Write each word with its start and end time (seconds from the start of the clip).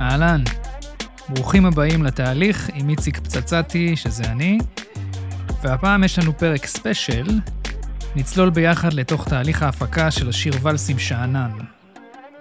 אהלן, 0.00 0.42
ברוכים 1.28 1.66
הבאים 1.66 2.04
לתהליך 2.04 2.70
עם 2.74 2.88
איציק 2.88 3.18
פצצתי, 3.18 3.96
שזה 3.96 4.24
אני, 4.24 4.58
והפעם 5.62 6.04
יש 6.04 6.18
לנו 6.18 6.38
פרק 6.38 6.66
ספיישל, 6.66 7.40
נצלול 8.16 8.50
ביחד 8.50 8.92
לתוך 8.92 9.28
תהליך 9.28 9.62
ההפקה 9.62 10.10
של 10.10 10.28
השיר 10.28 10.52
ולסים 10.62 10.98
שאנן. 10.98 11.50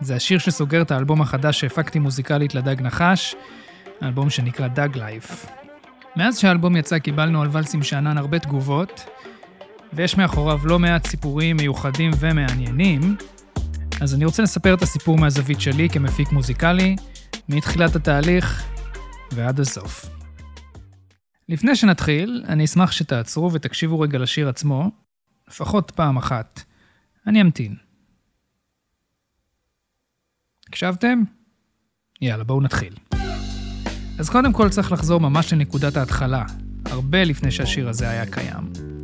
זה 0.02 0.16
השיר 0.16 0.40
שסוגר 0.40 0.82
את 0.82 0.92
האלבום 0.92 1.22
החדש 1.22 1.60
שהפקתי 1.60 2.00
מוזיקלית 2.00 2.56
לדג 2.56 2.82
נחש, 2.82 3.36
האלבום 4.02 4.30
שנקרא 4.30 4.68
דג 4.68 4.90
לייף. 4.96 5.46
מאז 6.16 6.40
שהאלבום 6.40 6.76
יצא 6.76 7.00
קיבלנו 7.00 7.42
על 7.42 7.48
ולסים 7.52 7.84
שאנן 7.84 8.18
הרבה 8.18 8.40
תגובות, 8.40 9.10
ויש 9.94 10.18
מאחוריו 10.18 10.60
לא 10.64 10.80
מעט 10.80 11.08
סיפורים 11.08 11.58
מיוחדים 11.58 12.12
ומעניינים, 12.20 13.16
אז 14.02 14.16
אני 14.16 14.26
רוצה 14.26 14.44
לספר 14.44 14.74
את 14.74 14.82
הסיפור 14.82 15.18
מהזווית 15.18 15.62
שלי 15.62 15.90
כמפיק 15.90 16.32
מוזיקלי, 16.32 16.96
מתחילת 17.50 17.96
התהליך 17.96 18.64
ועד 19.32 19.60
הסוף. 19.60 20.06
לפני 21.50 21.76
שנתחיל, 21.76 22.44
אני 22.48 22.66
אשמח 22.66 22.92
שתעצרו 22.92 23.54
ותקשיבו 23.54 24.00
רגע 24.00 24.18
לשיר 24.18 24.50
עצמו, 24.50 24.92
לפחות 25.48 25.92
פעם 25.92 26.18
אחת. 26.18 26.64
אני 27.28 27.42
אמתין. 27.42 27.76
הקשבתם? 30.68 31.24
יאללה, 32.22 32.44
בואו 32.44 32.62
נתחיל. 32.62 32.96
אז 34.20 34.30
קודם 34.30 34.54
כל 34.54 34.70
צריך 34.70 34.92
לחזור 34.92 35.20
ממש 35.20 35.54
לנקודת 35.54 35.98
ההתחלה, 35.98 36.44
הרבה 36.86 37.24
לפני 37.24 37.52
שהשיר 37.52 37.90
הזה 37.90 38.10
היה 38.10 38.32
קיים. 38.32 38.97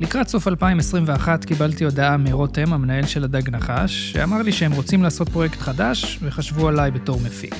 לקראת 0.00 0.28
סוף 0.28 0.48
2021 0.48 1.44
קיבלתי 1.44 1.84
הודעה 1.84 2.16
מרותם, 2.16 2.72
המנהל 2.72 3.06
של 3.06 3.24
הדג 3.24 3.50
נחש, 3.50 4.12
שאמר 4.12 4.42
לי 4.42 4.52
שהם 4.52 4.72
רוצים 4.72 5.02
לעשות 5.02 5.28
פרויקט 5.28 5.60
חדש 5.60 6.18
וחשבו 6.22 6.68
עליי 6.68 6.90
בתור 6.90 7.20
מפיק. 7.20 7.54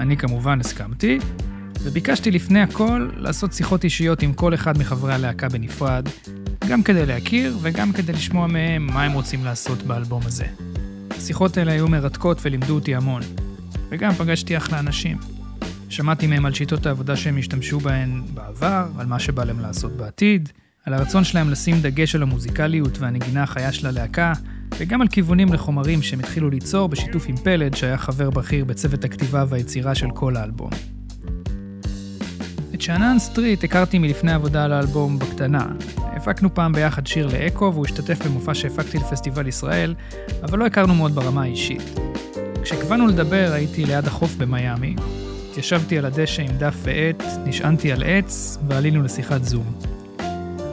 אני 0.00 0.16
כמובן 0.16 0.60
הסכמתי, 0.60 1.18
וביקשתי 1.82 2.30
לפני 2.30 2.60
הכל 2.60 3.10
לעשות 3.16 3.52
שיחות 3.52 3.84
אישיות 3.84 4.22
עם 4.22 4.32
כל 4.32 4.54
אחד 4.54 4.78
מחברי 4.78 5.14
הלהקה 5.14 5.48
בנפרד, 5.48 6.08
גם 6.68 6.82
כדי 6.82 7.06
להכיר 7.06 7.58
וגם 7.62 7.92
כדי 7.92 8.12
לשמוע 8.12 8.46
מהם 8.46 8.86
מה 8.86 9.02
הם 9.02 9.12
רוצים 9.12 9.44
לעשות 9.44 9.82
באלבום 9.82 10.22
הזה. 10.26 10.46
השיחות 11.10 11.56
האלה 11.56 11.72
היו 11.72 11.88
מרתקות 11.88 12.38
ולימדו 12.42 12.74
אותי 12.74 12.94
המון, 12.94 13.22
וגם 13.88 14.12
פגשתי 14.12 14.56
אחלה 14.56 14.78
אנשים. 14.78 15.18
שמעתי 15.88 16.26
מהם 16.26 16.46
על 16.46 16.54
שיטות 16.54 16.86
העבודה 16.86 17.16
שהם 17.16 17.38
השתמשו 17.38 17.80
בהן 17.80 18.22
בעבר, 18.34 18.86
על 18.98 19.06
מה 19.06 19.18
שבא 19.18 19.44
להם 19.44 19.60
לעשות 19.60 19.92
בעתיד, 19.92 20.48
על 20.86 20.94
הרצון 20.94 21.24
שלהם 21.24 21.50
לשים 21.50 21.80
דגש 21.80 22.14
על 22.14 22.22
המוזיקליות 22.22 22.98
והנגינה 22.98 23.42
החיה 23.42 23.72
של 23.72 23.86
הלהקה, 23.86 24.32
וגם 24.78 25.00
על 25.00 25.08
כיוונים 25.08 25.52
לחומרים 25.52 26.02
שהם 26.02 26.20
התחילו 26.20 26.50
ליצור 26.50 26.88
בשיתוף 26.88 27.24
עם 27.28 27.36
פלד, 27.36 27.74
שהיה 27.74 27.98
חבר 27.98 28.30
בכיר 28.30 28.64
בצוות 28.64 29.04
הכתיבה 29.04 29.44
והיצירה 29.48 29.94
של 29.94 30.06
כל 30.14 30.36
האלבום. 30.36 30.70
את 32.74 32.80
שאנן 32.80 33.18
סטריט 33.18 33.64
הכרתי 33.64 33.98
מלפני 33.98 34.32
עבודה 34.32 34.64
על 34.64 34.72
האלבום 34.72 35.18
בקטנה. 35.18 35.66
הפקנו 35.96 36.54
פעם 36.54 36.72
ביחד 36.72 37.06
שיר 37.06 37.26
לאקו 37.26 37.70
והוא 37.72 37.84
השתתף 37.84 38.26
במופע 38.26 38.54
שהפקתי 38.54 38.98
לפסטיבל 38.98 39.46
ישראל, 39.46 39.94
אבל 40.42 40.58
לא 40.58 40.66
הכרנו 40.66 40.94
מאוד 40.94 41.14
ברמה 41.14 41.42
האישית. 41.42 41.98
כשקבענו 42.62 43.06
לדבר 43.06 43.50
הייתי 43.52 43.84
ליד 43.84 44.06
החוף 44.06 44.34
במיאמי, 44.34 44.96
התיישבתי 45.50 45.98
על 45.98 46.04
הדשא 46.04 46.42
עם 46.42 46.56
דף 46.58 46.76
ועט, 46.82 47.22
נשענתי 47.44 47.92
על 47.92 48.02
עץ 48.06 48.58
ועלינו 48.68 49.02
לשיחת 49.02 49.44
זום. 49.44 49.93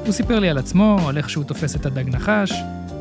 הוא 0.06 0.12
סיפר 0.12 0.40
לי 0.40 0.50
על 0.50 0.58
עצמו, 0.58 0.98
על 1.10 1.18
איך 1.18 1.30
שהוא 1.30 1.44
תופס 1.44 1.76
את 1.76 1.86
הדג 1.86 2.10
נחש, 2.10 2.54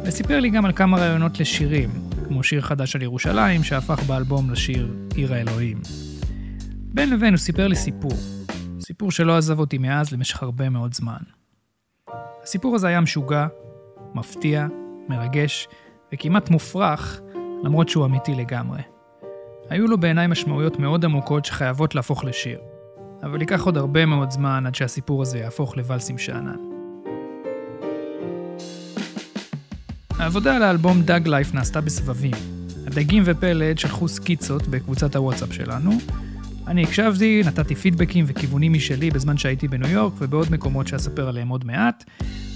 וסיפר 0.04 0.40
לי 0.40 0.50
גם 0.50 0.64
על 0.64 0.72
כמה 0.72 0.98
רעיונות 0.98 1.40
לשירים, 1.40 1.90
כמו 2.28 2.42
שיר 2.42 2.60
חדש 2.60 2.96
על 2.96 3.02
ירושלים, 3.02 3.64
שהפך 3.64 4.02
באלבום 4.02 4.50
לשיר 4.50 4.94
עיר 5.14 5.34
האלוהים. 5.34 5.80
בין 6.70 7.10
לבין 7.10 7.34
הוא 7.34 7.38
סיפר 7.38 7.68
לי 7.68 7.76
סיפור, 7.76 8.12
סיפור 8.80 9.10
שלא 9.10 9.36
עזב 9.36 9.58
אותי 9.58 9.78
מאז 9.78 10.12
למשך 10.12 10.42
הרבה 10.42 10.68
מאוד 10.68 10.94
זמן. 10.94 11.18
הסיפור 12.42 12.74
הזה 12.74 12.88
היה 12.88 13.00
משוגע, 13.00 13.46
מפתיע, 14.14 14.66
מרגש, 15.08 15.68
וכמעט 16.14 16.50
מופרך, 16.50 17.20
למרות 17.64 17.88
שהוא 17.88 18.04
אמיתי 18.04 18.34
לגמרי. 18.34 18.82
היו 19.70 19.86
לו 19.86 19.98
בעיניי 19.98 20.26
משמעויות 20.26 20.78
מאוד 20.78 21.04
עמוקות 21.04 21.44
שחייבות 21.44 21.94
להפוך 21.94 22.24
לשיר, 22.24 22.58
אבל 23.22 23.40
ייקח 23.40 23.66
עוד 23.66 23.76
הרבה 23.76 24.06
מאוד 24.06 24.30
זמן 24.30 24.66
עד 24.66 24.74
שהסיפור 24.74 25.22
הזה 25.22 25.38
יהפוך 25.38 25.76
לוואלסים 25.76 26.18
שאנן. 26.18 26.69
העבודה 30.20 30.56
על 30.56 30.62
האלבום 30.62 31.02
דאג 31.02 31.28
לייף 31.28 31.54
נעשתה 31.54 31.80
בסבבים. 31.80 32.32
הדגים 32.86 33.22
ופלד 33.26 33.78
שלחו 33.78 34.08
סקיצות 34.08 34.68
בקבוצת 34.68 35.16
הוואטסאפ 35.16 35.52
שלנו. 35.52 35.98
אני 36.66 36.82
הקשבתי, 36.82 37.42
נתתי 37.44 37.74
פידבקים 37.74 38.24
וכיוונים 38.28 38.72
משלי 38.72 39.10
בזמן 39.10 39.36
שהייתי 39.36 39.68
בניו 39.68 39.90
יורק 39.90 40.12
ובעוד 40.18 40.52
מקומות 40.52 40.86
שאספר 40.86 41.28
עליהם 41.28 41.48
עוד 41.48 41.64
מעט, 41.64 42.04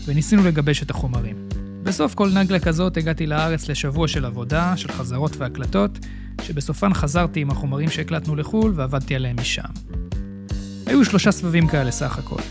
וניסינו 0.07 0.45
לגבש 0.45 0.83
את 0.83 0.91
החומרים. 0.91 1.37
בסוף 1.83 2.15
כל 2.15 2.31
נגלה 2.35 2.61
כזאת 2.61 2.97
הגעתי 2.97 3.27
לארץ 3.27 3.69
לשבוע 3.69 4.09
של 4.09 4.25
עבודה, 4.25 4.77
של 4.77 4.93
חזרות 4.93 5.37
והקלטות, 5.37 5.99
שבסופן 6.43 6.95
חזרתי 6.95 7.41
עם 7.41 7.51
החומרים 7.51 7.91
שהקלטנו 7.91 8.37
לחו"ל 8.37 8.73
ועבדתי 8.75 9.15
עליהם 9.15 9.37
משם. 9.41 9.63
היו 10.87 11.05
שלושה 11.05 11.33
סבבים 11.33 11.69
כאלה 11.69 11.91
סך 11.91 12.19
הכל. 12.19 12.43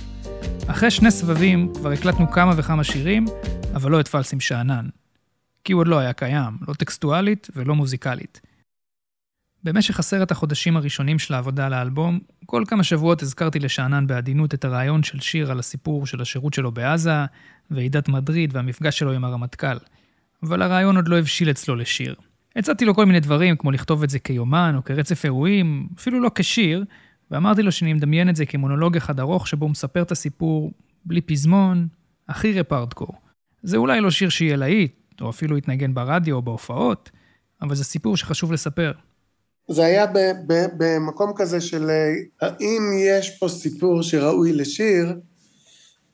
אחרי 0.68 0.91
שני 0.91 1.12
סבבים 1.12 1.73
כבר 1.75 1.91
הקלטנו 1.91 2.31
כמה 2.31 2.53
וכמה 2.57 2.84
שירים, 2.84 3.25
אבל 3.75 3.91
לא 3.91 4.00
את 4.00 4.07
פלסים 4.07 4.40
שאנן, 4.40 4.85
כי 5.63 5.74
הוא 5.74 5.79
עוד 5.79 5.88
לא 5.88 6.00
היה 6.00 6.13
קיים, 6.13 6.57
לא 6.68 6.74
טקסטואלית 6.74 7.47
ולא 7.56 7.75
מוזיקלית. 7.75 8.41
במשך 9.63 10.00
עשרת 10.00 10.31
החודשים 10.31 10.78
הראשונים 10.78 11.19
של 11.19 11.34
העבודה 11.34 11.66
על 11.66 11.74
האלבום, 11.74 12.19
כל 12.46 12.63
כמה 12.68 12.84
שבועות 12.84 13.22
הזכרתי 13.22 13.59
לשאנן 13.59 14.07
בעדינות 14.07 14.53
את 14.53 14.66
הרעיון 14.66 15.03
של 15.03 15.19
שיר 15.19 15.52
על 15.52 15.59
הסיפור 15.59 16.07
של 16.07 16.22
השירות 16.22 16.53
שלו 16.53 16.72
בעזה, 16.72 17.25
ועידת 17.72 18.09
מדריד 18.09 18.56
והמפגש 18.56 19.00
שלו 19.00 19.12
עם 19.12 19.25
הרמטכ"ל. 19.25 19.78
אבל 20.44 20.62
הרעיון 20.62 20.96
עוד 20.96 21.07
לא 21.07 21.19
הבשיל 21.19 21.50
אצלו 21.50 21.75
לשיר. 21.75 22.16
הצעתי 22.56 22.85
לו 22.85 22.96
כל 22.96 23.06
מיני 23.06 23.19
דברים, 23.19 23.57
כמו 23.57 23.72
לכתוב 23.72 24.03
את 24.03 24.09
זה 24.09 24.19
כיומן 24.19 24.73
או 24.75 24.84
כרצף 24.84 25.25
אירועים, 25.25 25.88
אפילו 25.97 26.19
לא 26.19 26.31
כשיר, 26.35 26.85
ואמרתי 27.31 27.62
לו 27.62 27.72
שאני 27.72 27.94
מדמיין 27.94 28.29
את 28.29 28.35
זה 28.35 28.46
כמונולוג 28.46 28.97
אחד 28.97 29.19
ארוך 29.19 29.47
שבו 29.47 29.66
הוא 29.66 29.72
מספר 29.72 30.02
את 30.02 30.12
הסיפור 30.12 30.72
בלי 31.06 31.22
פזמון, 31.22 31.88
הכי 32.29 32.59
רפ 32.59 32.73
זה 33.63 33.78
אולי 33.78 34.02
לא 34.02 34.12
שיר 34.12 34.29
שיהיה 34.29 34.56
להיט, 34.56 35.03
או 35.22 35.29
אפילו 35.29 35.57
יתנגן 35.57 35.94
ברדיו 35.94 36.35
או 36.35 36.41
בהופעות, 36.41 37.09
אבל 37.62 37.75
זה 37.75 37.84
סיפור 37.84 38.18
שחשוב 38.18 38.51
לספר. 38.51 38.91
זה 39.68 39.85
היה 39.85 40.06
במקום 40.78 41.34
כזה 41.35 41.62
של 41.62 41.90
האם 42.41 42.81
יש 43.00 43.38
פה 43.40 43.47
סיפור 43.47 44.02
שראוי 44.02 44.53
לשיר 44.53 45.16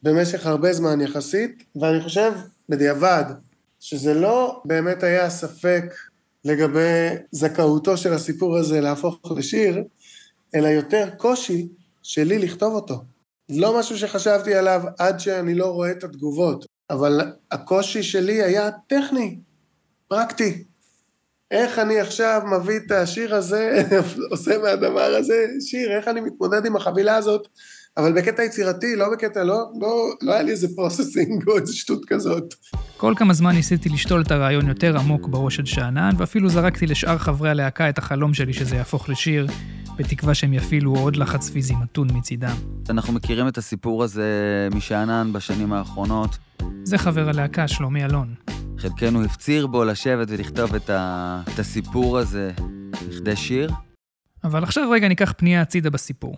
במשך 0.04 0.46
הרבה 0.46 0.74
זמן 0.74 1.02
יחסית, 1.02 1.64
ואני 1.76 2.02
חושב 2.02 2.34
בדיעבד 2.70 3.24
שזה 3.80 4.14
לא 4.14 4.62
באמת 4.66 5.04
היה 5.04 5.30
ספק 5.30 5.84
לגבי 6.46 7.08
זכאותו 7.32 7.98
של 7.98 8.14
הסיפור 8.14 8.58
הזה 8.58 8.82
להפוך 8.82 9.32
לשיר, 9.38 9.84
אלא 10.56 10.68
יותר 10.68 11.10
קושי 11.18 11.68
שלי 12.04 12.40
לכתוב 12.40 12.74
אותו. 12.74 13.04
לא 13.50 13.80
משהו 13.80 13.98
שחשבתי 13.98 14.56
עליו 14.56 14.82
עד 15.00 15.20
שאני 15.20 15.56
לא 15.56 15.66
רואה 15.66 15.92
את 15.92 16.04
התגובות. 16.04 16.66
אבל 16.90 17.22
הקושי 17.52 18.04
שלי 18.04 18.44
היה 18.44 18.70
טכני, 18.88 19.40
פרקטי. 20.08 20.64
איך 21.52 21.80
אני 21.80 22.00
עכשיו 22.00 22.42
מביא 22.52 22.78
את 22.78 22.92
השיר 22.92 23.36
הזה, 23.36 23.84
עושה 24.32 24.58
מהדבר 24.58 25.16
הזה 25.16 25.46
שיר, 25.60 25.98
איך 25.98 26.08
אני 26.08 26.22
מתמודד 26.22 26.66
עם 26.66 26.76
החבילה 26.76 27.16
הזאת, 27.16 27.48
אבל 27.98 28.14
בקטע 28.14 28.44
יצירתי, 28.44 28.96
לא 28.96 29.10
בקטע, 29.12 29.44
לא, 29.44 29.72
לא, 29.80 30.14
לא 30.22 30.34
היה 30.34 30.42
לי 30.42 30.52
איזה 30.52 30.68
processing 30.76 31.44
או 31.50 31.58
איזה 31.58 31.74
שטות 31.74 32.06
כזאת. 32.06 32.54
כל 33.00 33.14
כמה 33.18 33.34
זמן 33.34 33.56
ניסיתי 33.56 33.90
לשתול 33.90 34.22
את 34.22 34.32
הרעיון 34.32 34.68
יותר 34.68 34.98
עמוק 34.98 35.28
בראש 35.28 35.56
של 35.56 35.66
שאנן, 35.66 36.10
ואפילו 36.18 36.50
זרקתי 36.50 36.86
לשאר 36.88 37.18
חברי 37.18 37.50
הלהקה 37.50 37.90
את 37.90 37.98
החלום 37.98 38.34
שלי 38.34 38.54
שזה 38.54 38.76
יהפוך 38.76 39.10
לשיר, 39.10 39.48
בתקווה 39.98 40.34
שהם 40.34 40.54
יפעילו 40.54 40.96
עוד 40.96 41.16
לחץ 41.16 41.50
פיזי 41.50 41.76
מתון 41.76 42.08
מצידם. 42.14 42.56
אנחנו 42.90 43.14
מכירים 43.14 43.48
את 43.48 43.58
הסיפור 43.58 44.04
הזה 44.04 44.28
משאנן 44.76 45.34
בשנים 45.34 45.74
האחרונות. 45.74 46.38
זה 46.84 46.98
חבר 46.98 47.30
הלהקה, 47.30 47.68
שלומי 47.68 48.06
אלון. 48.06 48.34
חלקנו 48.78 49.24
הפציר 49.24 49.68
בו 49.68 49.84
לשבת 49.84 50.28
ולכתוב 50.30 50.76
את, 50.76 50.90
ה... 50.90 51.42
את 51.54 51.60
הסיפור 51.60 52.18
הזה 52.18 52.52
לכדי 53.10 53.36
שיר. 53.36 53.72
אבל 54.44 54.64
עכשיו 54.64 54.90
רגע 54.92 55.08
ניקח 55.08 55.34
פנייה 55.38 55.62
הצידה 55.62 55.90
בסיפור. 55.90 56.38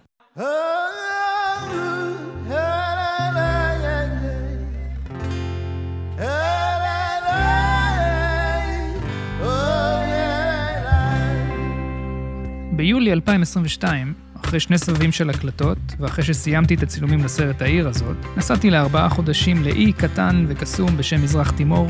ביולי 12.82 13.14
2022, 13.14 14.14
אחרי 14.46 14.60
שני 14.60 14.78
סבבים 14.78 15.12
של 15.12 15.30
הקלטות, 15.30 15.78
ואחרי 16.00 16.24
שסיימתי 16.24 16.74
את 16.74 16.84
הצילומים 16.84 17.24
לסרט 17.24 17.62
העיר 17.62 17.88
הזאת, 17.88 18.16
נסעתי 18.38 18.70
לארבעה 18.70 19.10
חודשים 19.10 19.64
לאי 19.64 19.94
קטן 19.94 20.46
וקסום 20.48 20.98
בשם 20.98 21.24
מזרח 21.24 21.52
תימור, 21.52 21.88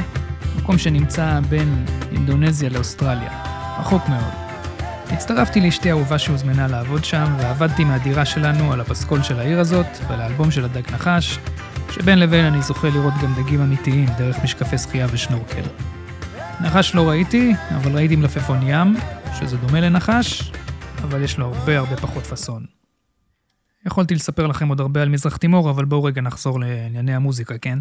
מקום 0.58 0.78
שנמצא 0.78 1.40
בין 1.50 1.86
אינדונזיה 2.12 2.70
לאוסטרליה, 2.70 3.44
רחוק 3.80 4.10
מאוד. 4.10 4.34
הצטרפתי 5.10 5.62
לאשתי 5.62 5.90
האהובה 5.90 6.20
שהוזמנה 6.20 6.68
לעבוד 6.68 7.06
שם, 7.06 7.36
ועבדתי 7.40 7.84
מהדירה 7.84 8.26
שלנו 8.26 8.74
על 8.74 8.82
הפסקול 8.82 9.24
של 9.24 9.40
העיר 9.40 9.60
הזאת, 9.60 9.88
ועל 10.08 10.22
האלבום 10.22 10.52
של 10.52 10.66
הדג 10.66 10.92
נחש, 10.94 11.40
שבין 11.92 12.20
לבין 12.20 12.46
אני 12.46 12.62
זוכה 12.62 12.90
לראות 12.90 13.14
גם 13.24 13.34
דגים 13.34 13.62
אמיתיים 13.62 14.10
דרך 14.18 14.44
משקפי 14.44 14.78
שחייה 14.78 15.08
ושנורקל. 15.12 15.64
נחש 16.62 16.96
לא 16.96 17.10
ראיתי, 17.10 17.54
אבל 17.76 17.96
ראיתי 17.96 18.16
מלפפון 18.16 18.60
ים, 18.64 18.96
שזה 19.40 19.58
דומה 19.58 19.82
לנחש, 19.82 20.52
אבל 21.04 21.24
יש 21.24 21.38
לו 21.38 21.46
הרבה 21.46 21.78
הרבה 21.78 21.98
פחות 21.98 22.24
פאסון. 22.24 22.66
יכולתי 23.86 24.16
לספר 24.16 24.48
לכם 24.48 24.68
עוד 24.68 24.80
הרבה 24.80 25.02
על 25.02 25.10
מזרח 25.10 25.38
תימור, 25.38 25.70
אבל 25.70 25.86
בואו 25.86 26.04
רגע 26.04 26.22
נחזור 26.22 26.60
לענייני 26.60 27.16
המוזיקה, 27.16 27.58
כן? 27.58 27.80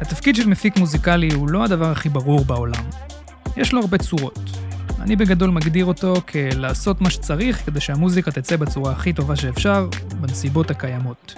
התפקיד 0.00 0.36
של 0.36 0.48
מפיק 0.48 0.76
מוזיקלי 0.76 1.32
הוא 1.32 1.48
לא 1.48 1.64
הדבר 1.64 1.90
הכי 1.90 2.08
ברור 2.08 2.44
בעולם. 2.44 2.84
יש 3.56 3.72
לו 3.72 3.80
הרבה 3.80 3.98
צורות. 3.98 4.38
אני 5.00 5.16
בגדול 5.16 5.50
מגדיר 5.50 5.84
אותו 5.84 6.14
כלעשות 6.28 7.00
מה 7.00 7.10
שצריך 7.10 7.66
כדי 7.66 7.80
שהמוזיקה 7.80 8.30
תצא 8.30 8.56
בצורה 8.56 8.92
הכי 8.92 9.12
טובה 9.12 9.36
שאפשר, 9.36 9.88
בנסיבות 10.20 10.70
הקיימות. 10.70 11.34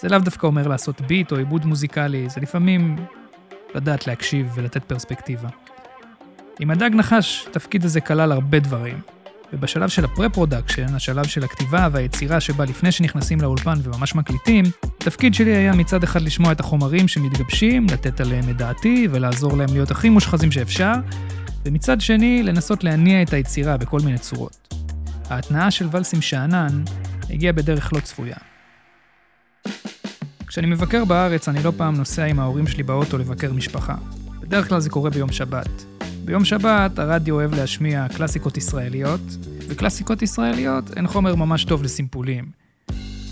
זה 0.00 0.08
לאו 0.08 0.18
דווקא 0.18 0.46
אומר 0.46 0.68
לעשות 0.68 1.00
ביט 1.00 1.32
או 1.32 1.36
עיבוד 1.36 1.66
מוזיקלי, 1.66 2.28
זה 2.28 2.40
לפעמים 2.40 2.96
לדעת 3.74 4.06
להקשיב 4.06 4.50
ולתת 4.54 4.84
פרספקטיבה. 4.84 5.48
עם 6.60 6.70
הדג 6.70 6.90
נחש, 6.94 7.46
התפקיד 7.50 7.84
הזה 7.84 8.00
כלל 8.00 8.32
הרבה 8.32 8.58
דברים. 8.58 9.00
ובשלב 9.52 9.88
של 9.88 10.04
ה 10.04 10.10
pre-production, 10.10 10.94
השלב 10.94 11.26
של 11.26 11.44
הכתיבה 11.44 11.88
והיצירה 11.92 12.40
שבא 12.40 12.64
לפני 12.64 12.92
שנכנסים 12.92 13.40
לאולפן 13.40 13.78
וממש 13.82 14.14
מקליטים, 14.14 14.64
התפקיד 14.84 15.34
שלי 15.34 15.56
היה 15.56 15.72
מצד 15.72 16.02
אחד 16.02 16.22
לשמוע 16.22 16.52
את 16.52 16.60
החומרים 16.60 17.08
שמתגבשים, 17.08 17.86
לתת 17.92 18.20
עליהם 18.20 18.50
את 18.50 18.56
דעתי 18.56 19.08
ולעזור 19.10 19.56
להם 19.56 19.68
להיות 19.72 19.90
הכי 19.90 20.08
מושחזים 20.08 20.52
שאפשר, 20.52 20.92
ומצד 21.64 22.00
שני 22.00 22.42
לנסות 22.42 22.84
להניע 22.84 23.22
את 23.22 23.32
היצירה 23.32 23.76
בכל 23.76 24.00
מיני 24.00 24.18
צורות. 24.18 24.74
ההתנעה 25.30 25.70
של 25.70 25.88
ולסים 25.92 26.22
שאנן 26.22 26.82
הגיעה 27.30 27.52
בדרך 27.52 27.92
לא 27.92 28.00
צפויה. 28.00 28.36
כשאני 30.46 30.66
מבקר 30.66 31.04
בארץ, 31.04 31.48
אני 31.48 31.62
לא 31.62 31.72
פעם 31.76 31.96
נוסע 31.96 32.24
עם 32.24 32.40
ההורים 32.40 32.66
שלי 32.66 32.82
באוטו 32.82 33.18
לבקר 33.18 33.52
משפחה. 33.52 33.94
בדרך 34.40 34.68
כלל 34.68 34.80
זה 34.80 34.90
קורה 34.90 35.10
ביום 35.10 35.32
שבת. 35.32 35.97
ביום 36.28 36.44
שבת 36.44 36.98
הרדיו 36.98 37.34
אוהב 37.34 37.54
להשמיע 37.54 38.06
קלאסיקות 38.16 38.56
ישראליות, 38.56 39.20
וקלאסיקות 39.68 40.22
ישראליות 40.22 40.96
הן 40.96 41.06
חומר 41.06 41.34
ממש 41.34 41.64
טוב 41.64 41.82
לסימפולים. 41.82 42.44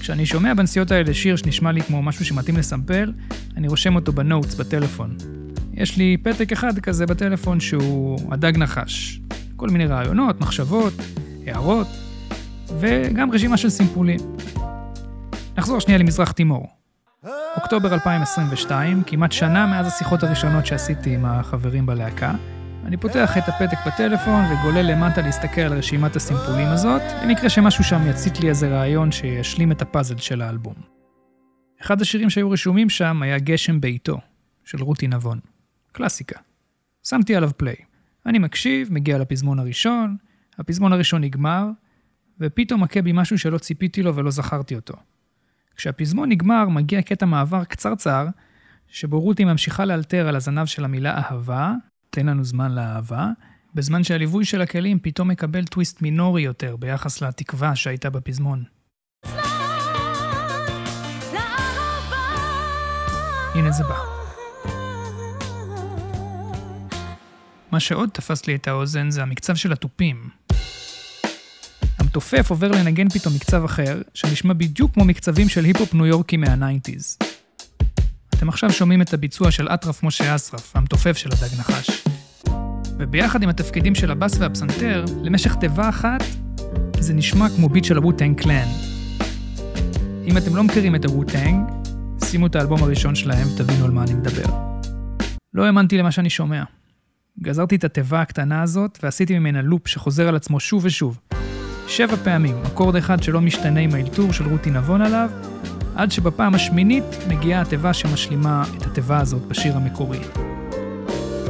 כשאני 0.01 0.27
שומע 0.27 0.55
בנסיעות 0.55 0.91
האלה 0.91 1.15
שיר 1.15 1.37
שנשמע 1.37 1.73
לי 1.73 1.83
כמו 1.83 2.03
משהו 2.03 2.25
שמתאים 2.25 2.57
לסמפל, 2.57 3.13
אני 3.57 3.69
רושם 3.69 3.97
אותו 3.97 4.13
בנוטס 4.13 4.55
בטלפון. 4.55 5.17
יש 5.75 5.97
לי 5.97 6.17
פתק 6.23 6.53
אחד 6.53 6.79
כזה 6.79 7.07
בטלפון 7.07 7.61
שהוא 7.61 8.33
הדג 8.33 8.53
נחש. 8.57 9.21
כל 9.57 9.69
מיני 9.69 9.87
רעיונות, 9.87 10.41
מחשבות, 10.41 10.95
הערות, 11.47 11.89
וגם 12.81 13.31
רשימה 13.31 13.57
של 13.57 13.71
סימפולים. 13.71 14.21
נחזור 15.59 15.81
שנייה 15.81 15.99
למזרח 15.99 16.33
תימור. 16.33 16.69
אוקטובר 17.57 17.95
2022, 17.95 19.03
כמעט 19.07 19.33
שנה 19.33 19.67
מאז 19.67 19.87
השיחות 19.87 20.23
הראשונות 20.23 20.67
שעשיתי 20.67 21.15
עם 21.15 21.25
החברים 21.25 21.87
בלהקה, 21.87 22.35
אני 22.87 22.97
פותח 22.97 23.39
את 23.39 23.43
הפתק 23.49 23.77
בטלפון 23.87 24.45
וגולל 24.45 24.91
למטה 24.91 25.23
להסתכל 25.23 25.61
על 25.61 25.73
רשימת 25.73 26.17
הסימפולים 26.17 26.69
הזאת, 26.69 27.03
למקרה 27.23 27.51
שמשהו 27.51 27.85
שם 27.85 28.07
יצית 28.07 28.41
לי 28.41 28.49
איזה 28.49 28.69
רעיון 28.69 29.13
שישלים 29.13 29.73
את 29.73 29.83
הפאזל 29.83 30.17
של 30.17 30.43
האלבום. 30.43 30.75
אחד 31.83 32.01
השירים 32.01 32.31
שהיו 32.31 32.51
רשומים 32.51 32.91
שם 32.91 33.23
היה 33.23 33.39
גשם 33.39 33.81
בעיתו, 33.81 34.19
של 34.65 34.83
רותי 34.83 35.07
נבון. 35.07 35.41
קלאסיקה. 35.93 36.39
שמתי 37.03 37.37
עליו 37.37 37.51
פליי. 37.57 37.77
אני 38.27 38.39
מקשיב, 38.39 38.93
מגיע 38.93 39.19
לפזמון 39.19 39.59
הראשון, 39.59 40.17
הפזמון 40.59 40.93
הראשון 40.93 41.25
נגמר, 41.25 41.67
ופתאום 42.41 42.83
מכה 42.83 43.03
בי 43.03 43.13
משהו 43.15 43.39
שלא 43.39 43.59
ציפיתי 43.59 44.03
לו 44.03 44.17
ולא 44.17 44.31
זכרתי 44.31 44.75
אותו. 44.75 44.95
כשהפזמון 45.77 46.29
נגמר, 46.29 46.69
מגיע 46.69 47.03
קטע 47.03 47.27
מעבר 47.27 47.65
קצרצר, 47.65 48.27
שבו 48.89 49.21
רותי 49.21 49.45
ממשיכה 49.45 49.85
לאלתר 49.85 50.29
על 50.29 50.37
הזנב 50.37 50.67
של 50.67 50.85
המילה 50.85 51.17
אהבה, 51.17 51.73
תן 52.17 52.27
לנו 52.27 52.45
זמן 52.45 52.73
לאהבה, 52.73 53.29
בזמן 53.75 54.05
שהליווי 54.05 54.45
של 54.45 54.61
הכלים 54.63 54.99
פתאום 55.03 55.29
מקבל 55.29 55.65
טוויסט 55.65 56.03
מינורי 56.03 56.43
יותר 56.43 56.77
ביחס 56.77 57.23
לתקווה 57.23 57.77
שהייתה 57.77 58.11
בפזמון. 58.11 58.65
הנה 63.55 63.71
זה 63.71 63.85
בא. 63.85 63.99
מה 67.71 67.81
שעוד 67.81 68.09
תפס 68.13 68.47
לי 68.47 68.55
את 68.55 68.69
האוזן 68.69 69.11
זה 69.11 69.23
המקצב 69.23 69.55
של 69.55 69.73
התופים. 69.73 70.29
המתופף 71.99 72.51
עובר 72.51 72.71
לנגן 72.71 73.09
פתאום 73.09 73.35
מקצב 73.35 73.65
אחר, 73.65 74.03
שנשמע 74.15 74.53
בדיוק 74.53 74.95
כמו 74.95 75.05
מקצבים 75.05 75.49
של 75.49 75.65
היפ-הופ 75.65 75.95
ניו 75.95 76.07
יורקי 76.07 76.37
מה 76.37 76.52
nineties. 76.52 77.19
אתם 78.37 78.49
עכשיו 78.49 78.73
שומעים 78.73 79.03
את 79.03 79.15
הביצוע 79.15 79.51
של 79.51 79.69
אטרף 79.69 80.03
משה 80.03 80.35
אסרף, 80.35 80.77
המתופף 80.77 81.17
של 81.17 81.29
הדג 81.33 81.61
נחש. 81.61 82.05
וביחד 82.99 83.43
עם 83.43 83.49
התפקידים 83.49 83.95
של 83.95 84.11
הבאס 84.11 84.39
והפסנתר, 84.39 85.05
למשך 85.23 85.55
תיבה 85.55 85.89
אחת, 85.89 86.23
זה 87.01 87.15
נשמע 87.15 87.49
כמו 87.57 87.69
ביט 87.69 87.85
של 87.85 87.97
ה 87.97 88.02
Wu-Tang 88.02 88.41
Clan. 88.41 88.69
אם 90.27 90.37
אתם 90.37 90.57
לא 90.57 90.65
מכירים 90.65 90.95
את 90.95 91.05
הווטנג, 91.05 91.71
שימו 92.25 92.47
את 92.47 92.57
האלבום 92.57 92.83
הראשון 92.83 93.15
שלהם 93.15 93.49
ותבינו 93.55 93.85
על 93.85 93.91
מה 93.91 94.03
אני 94.03 94.15
מדבר. 94.15 94.47
לא 95.55 95.65
האמנתי 95.65 95.99
למה 95.99 96.13
שאני 96.13 96.31
שומע. 96.31 96.65
גזרתי 97.43 97.77
את 97.77 97.85
התיבה 97.85 98.21
הקטנה 98.21 98.63
הזאת 98.63 98.99
ועשיתי 99.03 99.39
ממנה 99.39 99.63
לופ 99.63 99.89
שחוזר 99.89 100.29
על 100.29 100.37
עצמו 100.37 100.61
שוב 100.61 100.85
ושוב. 100.85 101.19
שבע 101.89 102.17
פעמים, 102.17 102.57
אקורד 102.67 102.97
אחד 102.97 103.23
שלא 103.23 103.41
משתנה 103.41 103.81
עם 103.81 103.95
האלתור 103.95 104.33
של 104.33 104.49
רותי 104.49 104.71
נבון 104.71 105.01
עליו, 105.01 105.31
עד 105.97 106.11
שבפעם 106.11 106.55
השמינית 106.55 107.05
מגיעה 107.29 107.63
התיבה 107.63 107.93
שמשלימה 107.93 108.65
את 108.77 108.87
התיבה 108.87 109.19
הזאת 109.19 109.43
בשיר 109.43 109.77
המקורי. 109.77 110.19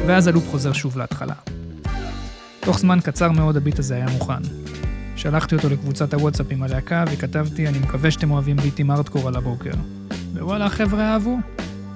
ואז 0.07 0.27
הלופ 0.27 0.49
חוזר 0.51 0.73
שוב 0.73 0.99
להתחלה. 0.99 1.35
תוך 2.61 2.79
זמן 2.79 2.99
קצר 3.05 3.33
מאוד 3.33 3.57
הביט 3.57 3.79
הזה 3.79 3.95
היה 3.95 4.07
מוכן. 4.13 4.43
שלחתי 5.17 5.55
אותו 5.55 5.69
לקבוצת 5.69 6.15
הוואטסאפ 6.15 6.47
עם 6.51 6.63
הלהקה 6.63 7.05
וכתבתי, 7.13 7.69
אני 7.69 7.79
מקווה 7.79 8.11
שאתם 8.11 8.31
אוהבים 8.31 8.57
ביטים 8.57 8.91
ארדקור 8.91 9.29
על 9.29 9.37
הבוקר. 9.37 9.73
ווואלה, 10.35 10.67
החבר'ה 10.67 11.13
אהבו. 11.13 11.39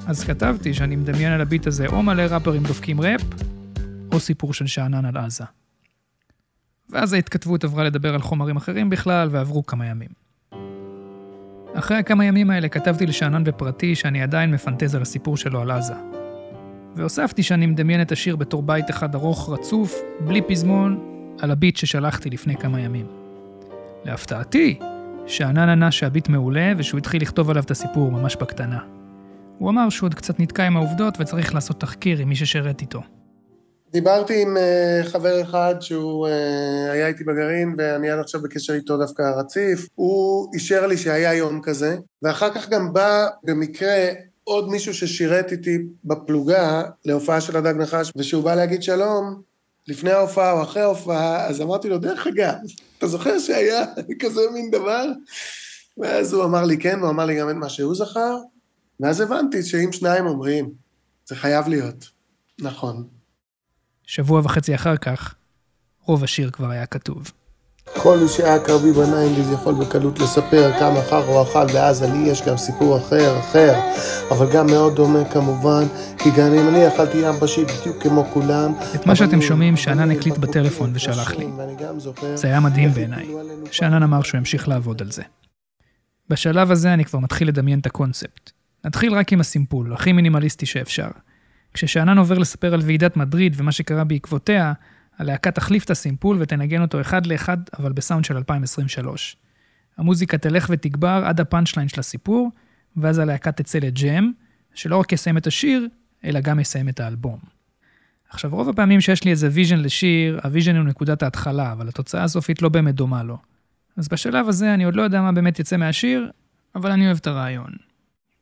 אז 0.06 0.24
כתבתי 0.24 0.74
שאני 0.74 0.96
מדמיין 0.96 1.32
על 1.32 1.40
הביט 1.40 1.66
הזה 1.66 1.86
או 1.86 2.02
מלא 2.02 2.22
ראפרים 2.22 2.62
דופקים 2.62 3.00
ראפ, 3.00 3.20
או 4.12 4.20
סיפור 4.20 4.54
של 4.54 4.66
שאנן 4.66 5.04
על 5.04 5.16
עזה. 5.16 5.44
ואז 6.88 7.12
ההתכתבות 7.12 7.64
עברה 7.64 7.84
לדבר 7.84 8.14
על 8.14 8.22
חומרים 8.22 8.56
אחרים 8.56 8.90
בכלל, 8.90 9.28
ועברו 9.32 9.66
כמה 9.66 9.86
ימים. 9.86 10.29
אחרי 11.74 11.96
הכמה 11.96 12.24
ימים 12.24 12.50
האלה 12.50 12.68
כתבתי 12.68 13.06
לשאנן 13.06 13.44
בפרטי 13.44 13.94
שאני 13.94 14.22
עדיין 14.22 14.50
מפנטז 14.50 14.94
על 14.94 15.02
הסיפור 15.02 15.36
שלו 15.36 15.60
על 15.60 15.70
עזה. 15.70 15.94
והוספתי 16.96 17.42
שאני 17.42 17.66
מדמיין 17.66 18.02
את 18.02 18.12
השיר 18.12 18.36
בתור 18.36 18.62
בית 18.62 18.90
אחד 18.90 19.14
ארוך 19.14 19.50
רצוף, 19.50 19.94
בלי 20.20 20.42
פזמון, 20.42 20.98
על 21.40 21.50
הביט 21.50 21.76
ששלחתי 21.76 22.30
לפני 22.30 22.56
כמה 22.56 22.80
ימים. 22.80 23.06
להפתעתי, 24.04 24.78
שאנן 25.26 25.68
ענה 25.68 25.90
שהביט 25.90 26.28
מעולה 26.28 26.72
ושהוא 26.76 26.98
התחיל 26.98 27.22
לכתוב 27.22 27.50
עליו 27.50 27.62
את 27.62 27.70
הסיפור 27.70 28.10
ממש 28.10 28.36
בקטנה. 28.36 28.78
הוא 29.58 29.70
אמר 29.70 29.88
שהוא 29.88 30.06
עוד 30.06 30.14
קצת 30.14 30.40
נתקע 30.40 30.66
עם 30.66 30.76
העובדות 30.76 31.16
וצריך 31.20 31.54
לעשות 31.54 31.80
תחקיר 31.80 32.18
עם 32.18 32.28
מי 32.28 32.36
ששירת 32.36 32.80
איתו. 32.80 33.02
דיברתי 33.92 34.42
עם 34.42 34.56
uh, 34.56 35.08
חבר 35.08 35.42
אחד 35.42 35.74
שהוא 35.80 36.26
uh, 36.28 36.30
היה 36.90 37.06
איתי 37.06 37.24
בגרעין 37.24 37.74
ואני 37.78 38.10
עד 38.10 38.18
עכשיו 38.18 38.42
בקשר 38.42 38.74
איתו 38.74 38.96
דווקא 38.96 39.22
רציף, 39.22 39.88
הוא 39.94 40.50
אישר 40.54 40.86
לי 40.86 40.96
שהיה 40.96 41.34
יום 41.34 41.60
כזה, 41.62 41.96
ואחר 42.22 42.54
כך 42.54 42.68
גם 42.68 42.92
בא 42.92 43.28
במקרה 43.44 44.08
עוד 44.44 44.68
מישהו 44.68 44.94
ששירת 44.94 45.52
איתי 45.52 45.78
בפלוגה 46.04 46.82
להופעה 47.04 47.40
של 47.40 47.56
הדג 47.56 47.74
נחש, 47.76 48.12
ושהוא 48.16 48.44
בא 48.44 48.54
להגיד 48.54 48.82
שלום, 48.82 49.42
לפני 49.88 50.10
ההופעה 50.10 50.52
או 50.52 50.62
אחרי 50.62 50.82
ההופעה, 50.82 51.46
אז 51.46 51.60
אמרתי 51.60 51.88
לו, 51.88 51.98
דרך 51.98 52.26
אגב, 52.26 52.54
אתה 52.98 53.06
זוכר 53.06 53.38
שהיה 53.38 53.84
כזה 54.22 54.40
מין 54.52 54.70
דבר? 54.70 55.04
ואז 55.98 56.32
הוא 56.32 56.44
אמר 56.44 56.64
לי 56.64 56.78
כן, 56.78 56.98
הוא 57.00 57.10
אמר 57.10 57.26
לי 57.26 57.38
גם 57.38 57.50
את 57.50 57.54
מה 57.54 57.68
שהוא 57.68 57.94
זכר, 57.94 58.36
ואז 59.00 59.20
הבנתי 59.20 59.62
שאם 59.62 59.92
שניים 59.92 60.26
אומרים, 60.26 60.70
זה 61.26 61.36
חייב 61.36 61.68
להיות. 61.68 62.04
נכון. 62.60 63.19
שבוע 64.10 64.40
וחצי 64.44 64.74
אחר 64.74 64.96
כך, 64.96 65.34
רוב 66.04 66.24
השיר 66.24 66.50
כבר 66.50 66.70
היה 66.70 66.86
כתוב. 66.86 67.30
כל 67.96 68.18
מי 68.18 68.28
שהיה 68.28 68.58
קרבי 68.64 68.92
בניינדיז 68.92 69.52
יכול 69.52 69.74
בקלות 69.74 70.18
לספר 70.18 70.70
כמה 70.78 71.02
חר 71.02 71.24
הוא 71.26 71.42
אכל 71.42 71.66
ואז 71.74 72.02
לי 72.02 72.30
יש 72.30 72.42
גם 72.42 72.56
סיפור 72.56 72.98
אחר 72.98 73.38
אחר 73.38 73.74
אבל 74.30 74.52
גם 74.52 74.66
מאוד 74.66 74.96
דומה 74.96 75.24
כמובן 75.24 75.84
כי 76.18 76.30
גם 76.30 76.54
אם 76.54 76.68
אני 76.68 76.88
אכלתי 76.88 77.18
ים 77.18 77.34
בשית 77.42 77.68
בדיוק 77.80 78.02
כמו 78.02 78.24
כולם 78.32 78.72
את 78.94 79.06
מה 79.06 79.16
שאתם 79.16 79.40
שומעים 79.40 79.76
שאנן 79.76 80.10
הקליט 80.10 80.38
בטלפון 80.38 80.90
ושלח 80.94 81.34
לי. 81.36 81.46
זה 82.34 82.48
היה 82.48 82.60
מדהים 82.60 82.90
בעיניי. 82.90 83.28
שאנן 83.70 84.02
אמר 84.02 84.22
שהוא 84.22 84.38
ימשיך 84.38 84.68
לעבוד 84.68 85.02
על 85.02 85.10
זה. 85.10 85.22
בשלב 86.28 86.70
הזה 86.70 86.94
אני 86.94 87.04
כבר 87.04 87.18
מתחיל 87.18 87.48
לדמיין 87.48 87.78
את 87.78 87.86
הקונספט. 87.86 88.50
נתחיל 88.84 89.14
רק 89.14 89.32
עם 89.32 89.40
הסימפול, 89.40 89.92
הכי 89.92 90.12
מינימליסטי 90.12 90.66
שאפשר. 90.66 91.08
כששאנן 91.74 92.18
עובר 92.18 92.38
לספר 92.38 92.74
על 92.74 92.80
ועידת 92.84 93.16
מדריד 93.16 93.54
ומה 93.56 93.72
שקרה 93.72 94.04
בעקבותיה, 94.04 94.72
הלהקה 95.18 95.50
תחליף 95.50 95.84
את 95.84 95.90
הסימפול 95.90 96.36
ותנגן 96.40 96.82
אותו 96.82 97.00
אחד 97.00 97.26
לאחד, 97.26 97.58
אבל 97.78 97.92
בסאונד 97.92 98.24
של 98.24 98.36
2023. 98.36 99.36
המוזיקה 99.98 100.38
תלך 100.38 100.66
ותגבר 100.70 101.22
עד 101.26 101.40
הפאנצ' 101.40 101.76
ליין 101.76 101.88
של 101.88 102.00
הסיפור, 102.00 102.50
ואז 102.96 103.18
הלהקה 103.18 103.52
תצא 103.52 103.78
לג'ם, 103.78 104.32
שלא 104.74 104.96
רק 104.96 105.12
יסיים 105.12 105.36
את 105.36 105.46
השיר, 105.46 105.88
אלא 106.24 106.40
גם 106.40 106.60
יסיים 106.60 106.88
את 106.88 107.00
האלבום. 107.00 107.38
עכשיו, 108.30 108.50
רוב 108.50 108.68
הפעמים 108.68 109.00
שיש 109.00 109.24
לי 109.24 109.30
איזה 109.30 109.48
vision 109.52 109.78
לשיר, 109.78 110.40
ה 110.44 110.49
vision 110.49 110.76
הוא 110.76 110.84
נקודת 110.84 111.22
ההתחלה, 111.22 111.72
אבל 111.72 111.88
התוצאה 111.88 112.24
הסופית 112.24 112.62
לא 112.62 112.68
באמת 112.68 112.94
דומה 112.94 113.22
לו. 113.22 113.38
אז 113.96 114.08
בשלב 114.08 114.48
הזה 114.48 114.74
אני 114.74 114.84
עוד 114.84 114.96
לא 114.96 115.02
יודע 115.02 115.22
מה 115.22 115.32
באמת 115.32 115.58
יצא 115.58 115.76
מהשיר, 115.76 116.30
אבל 116.74 116.90
אני 116.90 117.06
אוהב 117.06 117.16
את 117.16 117.26
הרעיון. 117.26 117.72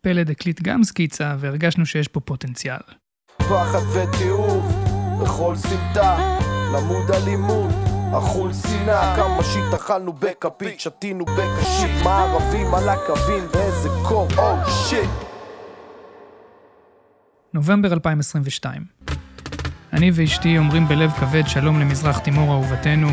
פלד 0.00 0.30
הקליט 0.30 0.62
גם 0.62 0.85
סקיצה, 0.85 1.37
והרגשנו 1.38 1.87
שיש 1.87 2.08
פה 2.08 2.20
פוטנציאל. 2.20 2.98
פחד 3.38 3.83
ותיעוב, 3.92 4.73
בכל 5.23 5.57
סמטה, 5.57 6.38
למוד 6.73 7.11
אלימות, 7.11 7.71
אכול 8.18 8.52
שנאה, 8.52 9.16
כמה 9.16 9.42
שיט 9.42 9.75
אכלנו 9.75 10.12
בכפית, 10.12 10.80
שתינו 10.80 11.25
בקשית, 11.25 12.04
מערבים 12.04 12.75
על 12.75 12.88
הקווים, 12.88 13.45
באיזה 13.52 13.88
קור, 14.09 14.28
או 14.38 14.62
oh, 14.62 14.71
שיט. 14.71 15.11
נובמבר 17.54 17.92
2022. 17.92 18.83
אני 19.92 20.11
ואשתי 20.14 20.59
אומרים 20.59 20.88
בלב 20.88 21.12
כבד 21.12 21.42
שלום 21.47 21.80
למזרח 21.80 22.18
תימור 22.18 22.52
אהובתנו, 22.52 23.09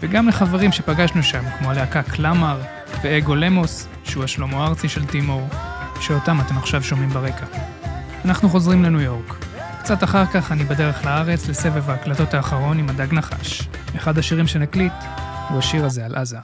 וגם 0.00 0.28
לחברים 0.28 0.72
שפגשנו 0.72 1.22
שם, 1.22 1.42
כמו 1.58 1.70
הלהקה 1.70 2.02
קלאמר 2.02 2.60
ואגו 3.02 3.34
למוס, 3.34 3.88
שהוא 4.04 4.24
השלמה 4.24 4.66
ארצי 4.66 4.88
של 4.88 5.06
תימור, 5.06 5.48
שאותם 6.00 6.38
אתם 6.46 6.58
עכשיו 6.58 6.82
שומעים 6.82 7.08
ברקע. 7.08 7.46
אנחנו 8.24 8.48
חוזרים 8.48 8.82
לניו 8.82 9.00
יורק. 9.00 9.44
קצת 9.78 10.04
אחר 10.04 10.26
כך 10.26 10.52
אני 10.52 10.64
בדרך 10.64 11.04
לארץ 11.04 11.48
לסבב 11.48 11.90
ההקלטות 11.90 12.34
האחרון 12.34 12.78
עם 12.78 12.88
הדג 12.88 13.14
נחש. 13.14 13.68
אחד 13.96 14.18
השירים 14.18 14.46
שנקליט 14.46 14.92
הוא 15.48 15.58
השיר 15.58 15.84
הזה 15.84 16.04
על 16.04 16.14
עזה. 16.14 16.38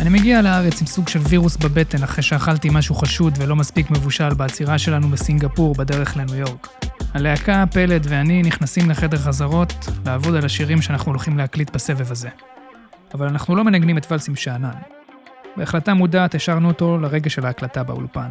אני 0.00 0.08
מגיע 0.08 0.42
לארץ 0.42 0.80
עם 0.80 0.86
סוג 0.86 1.08
של 1.08 1.18
וירוס 1.18 1.56
בבטן 1.56 2.02
אחרי 2.02 2.22
שאכלתי 2.22 2.68
משהו 2.72 2.94
חשוד 2.94 3.34
ולא 3.38 3.56
מספיק 3.56 3.90
מבושל 3.90 4.34
בעצירה 4.34 4.78
שלנו 4.78 5.08
בסינגפור 5.08 5.74
בדרך 5.74 6.16
לניו 6.16 6.34
יורק. 6.34 6.68
הלהקה, 7.14 7.64
פלד 7.72 8.06
ואני 8.08 8.42
נכנסים 8.42 8.90
לחדר 8.90 9.18
חזרות 9.18 9.74
לעבוד 10.06 10.34
על 10.34 10.44
השירים 10.44 10.82
שאנחנו 10.82 11.12
הולכים 11.12 11.38
להקליט 11.38 11.70
בסבב 11.70 12.12
הזה. 12.12 12.28
אבל 13.14 13.26
אנחנו 13.26 13.56
לא 13.56 13.64
מנגנים 13.64 13.98
את 13.98 14.12
ולס 14.12 14.28
עם 14.28 14.36
שאנן. 14.36 14.74
בהחלטה 15.56 15.94
מודעת 15.94 16.34
השארנו 16.34 16.68
אותו 16.68 16.98
לרגע 16.98 17.30
של 17.30 17.46
ההקלטה 17.46 17.82
באולפן. 17.82 18.30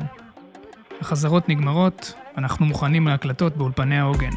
החזרות 1.02 1.50
נגמרות, 1.50 2.14
אנחנו 2.38 2.66
מוכנים 2.66 3.08
להקלטות 3.08 3.58
באולפני 3.58 4.00
העוגן. 4.00 4.30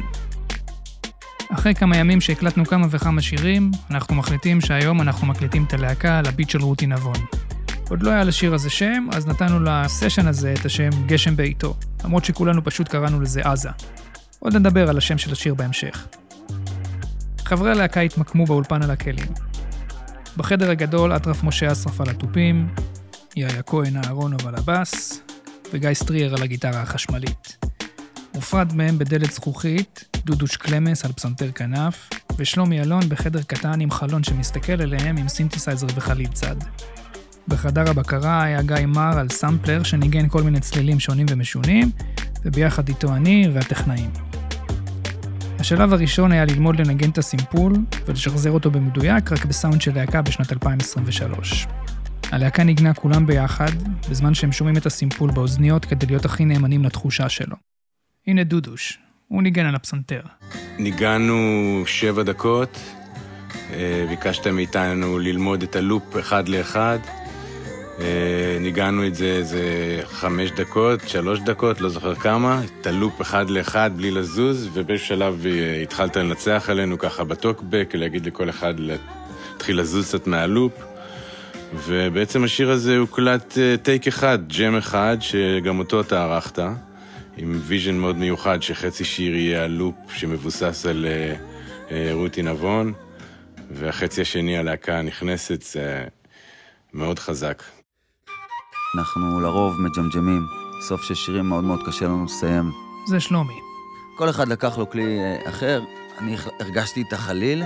אחרי 1.53 1.75
כמה 1.75 1.97
ימים 1.97 2.21
שהקלטנו 2.21 2.65
כמה 2.65 2.87
וכמה 2.89 3.21
שירים, 3.21 3.71
אנחנו 3.91 4.15
מחליטים 4.15 4.61
שהיום 4.61 5.01
אנחנו 5.01 5.27
מקליטים 5.27 5.63
את 5.63 5.73
הלהקה 5.73 6.19
על 6.19 6.25
הביט 6.27 6.49
של 6.49 6.61
רותי 6.61 6.87
נבון. 6.87 7.15
עוד 7.89 8.03
לא 8.03 8.11
היה 8.11 8.23
לשיר 8.23 8.53
הזה 8.53 8.69
שם, 8.69 9.07
אז 9.13 9.27
נתנו 9.27 9.59
לסשן 9.59 10.27
הזה 10.27 10.53
את 10.59 10.65
השם 10.65 10.89
גשם 11.05 11.35
בעיתו, 11.35 11.75
למרות 12.03 12.25
שכולנו 12.25 12.63
פשוט 12.63 12.87
קראנו 12.87 13.21
לזה 13.21 13.41
עזה. 13.43 13.69
עוד 14.39 14.55
נדבר 14.55 14.89
על 14.89 14.97
השם 14.97 15.17
של 15.17 15.31
השיר 15.31 15.53
בהמשך. 15.53 16.07
חברי 17.45 17.71
הלהקה 17.71 18.01
התמקמו 18.01 18.45
באולפן 18.45 18.83
על 18.83 18.91
הכלים. 18.91 19.33
בחדר 20.37 20.71
הגדול 20.71 21.15
אטרף 21.15 21.43
משה 21.43 21.71
אסרף 21.71 22.01
על 22.01 22.09
התופים, 22.09 22.67
יאיה 23.35 23.63
כהן 23.63 23.97
אהרונוב 23.97 24.47
על 24.47 24.55
הבאס, 24.55 25.21
וגיא 25.73 25.93
סטריאר 25.93 26.33
על 26.35 26.43
הגיטרה 26.43 26.81
החשמלית. 26.81 27.65
מופרד 28.35 28.73
מהם 28.73 28.97
בדלת 28.97 29.31
זכוכית, 29.31 30.17
דודוש 30.25 30.57
קלמס 30.57 31.05
על 31.05 31.11
פסנתר 31.11 31.51
כנף, 31.51 32.09
ושלומי 32.37 32.81
אלון 32.81 33.09
בחדר 33.09 33.41
קטן 33.41 33.81
עם 33.81 33.91
חלון 33.91 34.23
שמסתכל 34.23 34.81
אליהם 34.81 35.17
עם 35.17 35.27
סינתסייזר 35.27 35.87
וחליל 35.95 36.27
צד. 36.27 36.55
בחדר 37.47 37.89
הבקרה 37.89 38.43
היה 38.43 38.61
גיא 38.61 38.85
מר 38.85 39.19
על 39.19 39.29
סמפלר 39.29 39.83
שניגן 39.83 40.29
כל 40.29 40.43
מיני 40.43 40.59
צלילים 40.59 40.99
שונים 40.99 41.25
ומשונים, 41.29 41.91
וביחד 42.45 42.87
איתו 42.87 43.15
אני 43.15 43.47
והטכנאים. 43.53 44.09
השלב 45.59 45.93
הראשון 45.93 46.31
היה 46.31 46.45
ללמוד 46.45 46.79
לנגן 46.79 47.09
את 47.09 47.17
הסימפול 47.17 47.73
ולשחזר 48.05 48.51
אותו 48.51 48.71
במדויק 48.71 49.31
רק 49.31 49.45
בסאונד 49.45 49.81
של 49.81 49.95
להקה 49.95 50.21
בשנת 50.21 50.51
2023. 50.51 51.67
הלהקה 52.31 52.63
ניגנה 52.63 52.93
כולם 52.93 53.25
ביחד, 53.25 53.71
בזמן 54.09 54.33
שהם 54.33 54.51
שומעים 54.51 54.77
את 54.77 54.85
הסימפול 54.85 55.31
באוזניות 55.31 55.85
כדי 55.85 56.05
להיות 56.05 56.25
הכי 56.25 56.45
נאמנים 56.45 56.83
לתחושה 56.83 57.29
שלו. 57.29 57.55
הנה 58.27 58.43
דודוש, 58.43 58.99
הוא 59.27 59.43
ניגן 59.43 59.65
על 59.65 59.75
הפסנתר. 59.75 60.21
ניגענו 60.79 61.83
שבע 61.85 62.23
דקות, 62.23 62.79
אה, 63.73 64.05
ביקשת 64.09 64.47
מאיתנו 64.47 65.19
ללמוד 65.19 65.63
את 65.63 65.75
הלופ 65.75 66.17
אחד 66.19 66.49
לאחד. 66.49 66.99
אה, 67.99 68.57
ניגענו 68.59 69.07
את 69.07 69.15
זה 69.15 69.25
איזה 69.25 69.63
חמש 70.05 70.51
דקות, 70.51 70.99
שלוש 71.07 71.39
דקות, 71.39 71.81
לא 71.81 71.89
זוכר 71.89 72.15
כמה, 72.15 72.61
את 72.81 72.87
הלופ 72.87 73.21
אחד 73.21 73.49
לאחד 73.49 73.91
בלי 73.95 74.11
לזוז, 74.11 74.69
ובאיזשהו 74.73 75.07
שלב 75.07 75.45
אה, 75.45 75.81
התחלת 75.81 76.15
לנצח 76.15 76.65
עלינו 76.69 76.97
ככה 76.97 77.23
בטוקבק, 77.23 77.91
להגיד 77.93 78.25
לכל 78.25 78.49
אחד 78.49 78.73
להתחיל 78.77 79.79
לזוז 79.79 80.07
קצת 80.07 80.27
מהלופ. 80.27 80.88
ובעצם 81.73 82.43
השיר 82.43 82.71
הזה 82.71 82.97
הוקלט 82.97 83.57
טייק 83.81 84.07
אחד, 84.07 84.39
ג'ם 84.47 84.77
אחד, 84.77 85.17
שגם 85.19 85.79
אותו 85.79 86.01
אתה 86.01 86.23
ערכת. 86.23 86.59
עם 87.41 87.59
vision 87.63 87.95
מאוד 87.95 88.17
מיוחד, 88.17 88.61
שחצי 88.61 89.05
שיר 89.05 89.35
יהיה 89.35 89.63
ה 89.63 89.69
loop 89.69 89.95
שמבוסס 90.13 90.85
על 90.85 91.05
אה, 91.05 91.39
אה, 91.89 91.91
רותי 92.11 92.41
נבון, 92.41 92.93
והחצי 93.71 94.21
השני 94.21 94.57
הלהקה 94.57 94.99
הנכנסת, 94.99 95.61
זה 95.61 96.03
מאוד 96.93 97.19
חזק. 97.19 97.63
אנחנו 98.97 99.39
לרוב 99.41 99.81
מג'מג'מים, 99.81 100.41
סוף 100.81 101.01
של 101.03 101.15
שירים 101.15 101.45
מאוד 101.45 101.63
מאוד 101.63 101.79
קשה 101.87 102.05
לנו 102.05 102.25
לסיים. 102.25 102.71
זה 103.07 103.19
שלומי. 103.19 103.59
כל 104.17 104.29
אחד 104.29 104.47
לקח 104.47 104.77
לו 104.77 104.89
כלי 104.89 105.19
אחר, 105.45 105.81
אני 106.17 106.35
הרגשתי 106.59 107.03
את 107.07 107.13
החליל, 107.13 107.63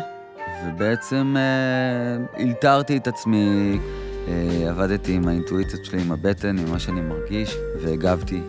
ובעצם 0.65 1.35
uh, 1.35 2.39
אלתרתי 2.39 2.97
את 2.97 3.07
עצמי, 3.07 3.77
uh, 4.25 4.29
עבדתי 4.69 5.13
עם 5.13 5.27
האינטואיציות 5.27 5.85
שלי, 5.85 6.01
עם 6.01 6.11
הבטן, 6.11 6.57
עם 6.57 6.71
מה 6.71 6.79
שאני 6.79 7.01
מרגיש, 7.01 7.55
והגבתי 7.81 8.41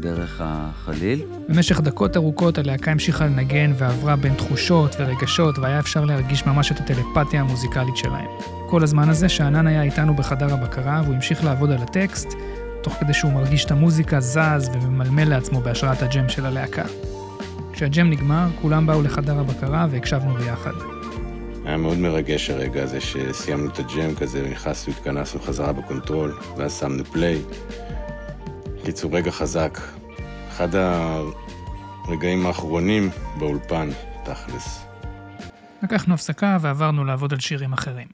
דרך 0.00 0.40
החליל. 0.44 1.24
במשך 1.48 1.80
דקות 1.80 2.16
ארוכות 2.16 2.58
הלהקה 2.58 2.90
המשיכה 2.90 3.26
לנגן 3.26 3.72
ועברה 3.78 4.16
בין 4.16 4.34
תחושות 4.34 4.96
ורגשות, 4.98 5.58
והיה 5.58 5.78
אפשר 5.78 6.04
להרגיש 6.04 6.46
ממש 6.46 6.72
את 6.72 6.80
הטלפתיה 6.80 7.40
המוזיקלית 7.40 7.96
שלהם. 7.96 8.26
כל 8.70 8.82
הזמן 8.82 9.08
הזה 9.08 9.28
שאנן 9.28 9.66
היה 9.66 9.82
איתנו 9.82 10.14
בחדר 10.14 10.54
הבקרה, 10.54 11.00
והוא 11.04 11.14
המשיך 11.14 11.44
לעבוד 11.44 11.70
על 11.70 11.82
הטקסט, 11.82 12.28
תוך 12.82 12.94
כדי 13.00 13.14
שהוא 13.14 13.32
מרגיש 13.32 13.64
את 13.64 13.70
המוזיקה 13.70 14.20
זז 14.20 14.70
וממלמל 14.72 15.28
לעצמו 15.28 15.60
בהשראת 15.60 16.02
הג'ם 16.02 16.28
של 16.28 16.46
הלהקה. 16.46 16.84
כשהג'ם 17.76 18.10
נגמר, 18.10 18.48
כולם 18.62 18.86
באו 18.86 19.02
לחדר 19.02 19.38
הבקרה 19.38 19.86
והקשבנו 19.90 20.34
ביחד. 20.34 20.70
היה 21.64 21.76
מאוד 21.76 21.98
מרגש 21.98 22.50
הרגע 22.50 22.82
הזה 22.82 23.00
שסיימנו 23.00 23.70
את 23.70 23.78
הג'ם 23.78 24.14
כזה 24.14 24.44
ונכנסנו, 24.44 24.92
התכנסנו 24.92 25.40
חזרה 25.40 25.72
ב 25.72 25.79
control, 25.79 26.38
ואז 26.56 26.78
שמנו 26.80 27.04
play. 27.04 27.42
קיצור, 28.84 29.16
רגע 29.16 29.30
חזק. 29.30 29.78
אחד 30.48 30.68
הרגעים 30.74 32.46
האחרונים 32.46 33.10
באולפן, 33.38 33.88
תכלס. 34.24 34.86
לקחנו 35.82 36.14
הפסקה 36.14 36.58
ועברנו 36.60 37.04
לעבוד 37.04 37.32
על 37.32 37.40
שירים 37.40 37.72
אחרים. 37.72 38.08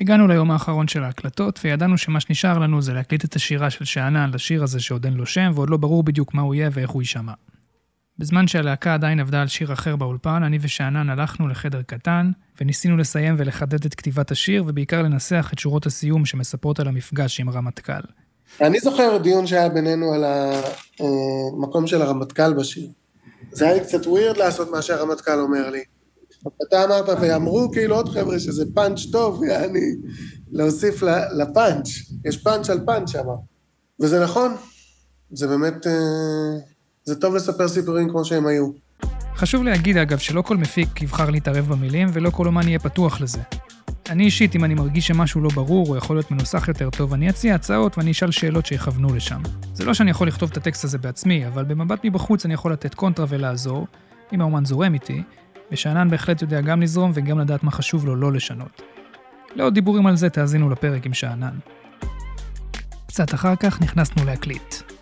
הגענו 0.00 0.28
ליום 0.28 0.50
האחרון 0.50 0.88
של 0.88 1.04
ההקלטות, 1.04 1.60
וידענו 1.64 1.98
שמה 1.98 2.20
שנשאר 2.20 2.58
לנו 2.58 2.82
זה 2.82 2.92
להקליט 2.94 3.24
את 3.24 3.36
השירה 3.36 3.70
של 3.70 3.84
שאנן 3.84 4.30
לשיר 4.34 4.62
הזה 4.62 4.80
שעוד 4.80 5.04
אין 5.04 5.14
לו 5.14 5.26
שם, 5.26 5.50
ועוד 5.54 5.70
לא 5.70 5.76
ברור 5.76 6.02
בדיוק 6.02 6.34
מה 6.34 6.42
הוא 6.42 6.54
יהיה 6.54 6.70
ואיך 6.72 6.90
הוא 6.90 7.02
יישמע. 7.02 7.32
בזמן 8.18 8.46
שהלהקה 8.46 8.94
עדיין 8.94 9.20
עבדה 9.20 9.40
על 9.40 9.48
שיר 9.48 9.72
אחר 9.72 9.96
באולפן, 9.96 10.42
אני 10.42 10.58
ושאנן 10.60 11.10
הלכנו 11.10 11.48
לחדר 11.48 11.82
קטן, 11.82 12.30
וניסינו 12.60 12.96
לסיים 12.96 13.34
ולחדד 13.38 13.84
את 13.84 13.94
כתיבת 13.94 14.30
השיר, 14.30 14.64
ובעיקר 14.66 15.02
לנסח 15.02 15.50
את 15.52 15.58
שורות 15.58 15.86
הסיום 15.86 16.24
שמספרות 16.24 16.80
על 16.80 16.88
המפגש 16.88 17.40
עם 17.40 17.48
הרמטכ"ל. 17.48 17.92
אני 18.60 18.80
זוכר 18.80 19.18
דיון 19.22 19.46
שהיה 19.46 19.68
בינינו 19.68 20.12
על 20.12 20.24
המקום 20.24 21.86
של 21.86 22.02
הרמטכ"ל 22.02 22.54
בשיר. 22.54 22.88
זה 23.52 23.64
היה 23.64 23.74
לי 23.74 23.80
קצת 23.80 24.06
ווירד 24.06 24.36
לעשות 24.36 24.70
מה 24.70 24.82
שהרמטכ"ל 24.82 25.40
אומר 25.40 25.70
לי. 25.70 25.82
אתה 26.68 26.84
אמרת, 26.84 27.08
ואמרו 27.20 27.70
כאילו 27.72 27.96
עוד 27.96 28.08
חבר'ה 28.08 28.38
שזה 28.38 28.64
פאנץ' 28.74 29.00
טוב, 29.12 29.44
יעני, 29.44 29.94
להוסיף 30.52 31.02
לפאנץ', 31.38 31.88
יש 32.24 32.42
פאנץ' 32.42 32.70
על 32.70 32.80
פאנץ' 32.86 33.10
שם. 33.10 33.26
וזה 34.00 34.24
נכון, 34.24 34.56
זה 35.30 35.46
באמת, 35.46 35.86
אה, 35.86 35.92
זה 37.08 37.20
טוב 37.20 37.34
לספר 37.34 37.68
סיפורים 37.68 38.10
כמו 38.10 38.24
שהם 38.24 38.46
היו. 38.46 38.70
חשוב 39.36 39.62
להגיד 39.62 39.96
אגב 39.96 40.18
שלא 40.18 40.42
כל 40.42 40.56
מפיק 40.56 41.02
יבחר 41.02 41.30
להתערב 41.30 41.68
במילים 41.68 42.08
ולא 42.12 42.30
כל 42.30 42.46
אומן 42.46 42.68
יהיה 42.68 42.78
פתוח 42.78 43.20
לזה. 43.20 43.40
אני 44.08 44.24
אישית, 44.24 44.56
אם 44.56 44.64
אני 44.64 44.74
מרגיש 44.74 45.06
שמשהו 45.06 45.40
לא 45.40 45.50
ברור 45.54 45.88
או 45.88 45.96
יכול 45.96 46.16
להיות 46.16 46.30
מנוסח 46.30 46.68
יותר 46.68 46.90
טוב, 46.90 47.12
אני 47.12 47.30
אציע 47.30 47.54
הצעות 47.54 47.98
ואני 47.98 48.10
אשאל 48.10 48.30
שאלות 48.30 48.66
שיכוונו 48.66 49.14
לשם. 49.14 49.40
זה 49.74 49.84
לא 49.84 49.94
שאני 49.94 50.10
יכול 50.10 50.28
לכתוב 50.28 50.50
את 50.50 50.56
הטקסט 50.56 50.84
הזה 50.84 50.98
בעצמי, 50.98 51.46
אבל 51.46 51.64
במבט 51.64 52.00
מבחוץ 52.04 52.44
אני 52.44 52.54
יכול 52.54 52.72
לתת 52.72 52.94
קונטרה 52.94 53.26
ולעזור, 53.28 53.86
אם 54.32 54.40
האומן 54.40 54.64
זורם 54.64 54.94
איתי, 54.94 55.22
ושאנן 55.72 56.10
בהחלט 56.10 56.42
יודע 56.42 56.60
גם 56.60 56.82
לזרום 56.82 57.12
וגם 57.14 57.38
לדעת 57.38 57.62
מה 57.62 57.70
חשוב 57.70 58.06
לו 58.06 58.16
לא 58.16 58.32
לשנות. 58.32 58.82
לעוד 59.54 59.74
דיבורים 59.74 60.06
על 60.06 60.16
זה 60.16 60.30
תאזינו 60.30 60.70
לפרק 60.70 61.06
עם 61.06 61.14
שאנן. 61.14 61.58
קצת 63.06 63.34
אחר 63.34 63.56
כך 63.56 63.80
נכנסנו 63.80 64.24
להקליט. 64.24 64.97